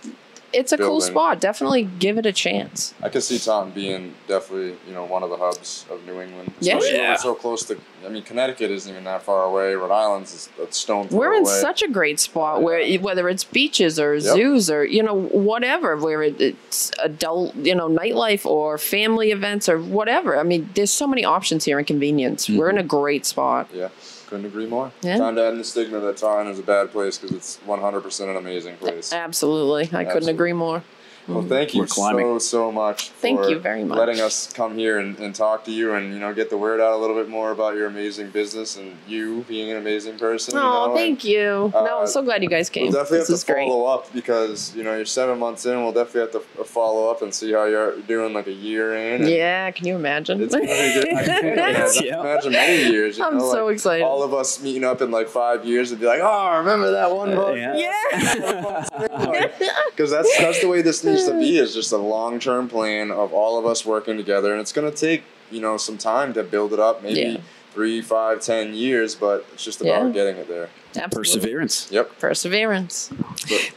[0.53, 1.41] It's a cool spot.
[1.41, 2.95] Definitely give it a chance.
[3.03, 6.53] I could see Taunton being definitely, you know, one of the hubs of New England.
[6.61, 6.77] Yeah.
[6.77, 7.11] Especially when Yeah.
[7.13, 7.79] we're so close to.
[8.05, 9.75] I mean, Connecticut isn't even that far away.
[9.75, 11.61] Rhode Island's is a stone throw We're in away.
[11.61, 14.23] such a great spot where whether it's beaches or Yep.
[14.23, 19.79] zoos or you know whatever, where it's adult you know nightlife or family events or
[19.79, 20.39] whatever.
[20.39, 22.49] I mean, there's so many options here and convenience.
[22.49, 22.85] We're in mm-hmm.
[22.85, 23.69] a great spot.
[23.73, 23.89] Yeah,
[24.33, 24.91] couldn't agree more.
[25.03, 25.19] Yeah.
[25.19, 28.37] Time to end the stigma that Taunton is a bad place because it's 100% an
[28.37, 29.13] amazing place.
[29.13, 30.83] Absolutely, I couldn't agree more.
[31.29, 31.49] Well, mm.
[31.49, 33.11] thank you so so much.
[33.11, 33.97] Thank for you very much.
[33.99, 36.81] Letting us come here and, and talk to you and you know get the word
[36.81, 40.55] out a little bit more about your amazing business and you being an amazing person.
[40.55, 41.71] you Oh, know, thank you.
[41.73, 42.85] no, uh, I'm so uh, glad you guys came.
[42.85, 43.69] We'll definitely this have is to great.
[43.69, 45.81] follow up because you know you're seven months in.
[45.83, 48.97] We'll definitely have to uh, follow up and see how you're doing like a year
[48.97, 49.27] in.
[49.27, 50.43] Yeah, can you imagine?
[50.43, 51.09] It's gonna be good.
[51.15, 52.21] I can imagine, Yeah.
[52.21, 53.19] imagine many years.
[53.19, 54.03] You I'm know, so like, excited.
[54.05, 57.15] All of us meeting up in like five years and be like, oh, remember that
[57.15, 57.57] one uh, book?
[57.57, 57.77] yeah.
[57.77, 59.49] yeah.
[59.91, 61.59] Because that's that's the way this needs to be.
[61.59, 64.91] Is just a long term plan of all of us working together, and it's gonna
[64.91, 67.03] take you know some time to build it up.
[67.03, 67.37] Maybe Yeah.
[67.75, 70.11] three, five, ten years, but it's just about Yeah.
[70.13, 70.69] getting it there.
[70.95, 71.19] Absolutely.
[71.41, 72.19] perseverance Yep.
[72.19, 73.11] Perseverance.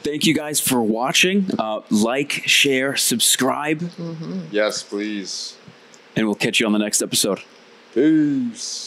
[0.04, 3.90] thank you guys for watching uh, like share subscribe
[4.52, 5.56] Yes, please.
[6.18, 7.40] and we'll catch you on the next episode
[7.94, 8.85] Peace.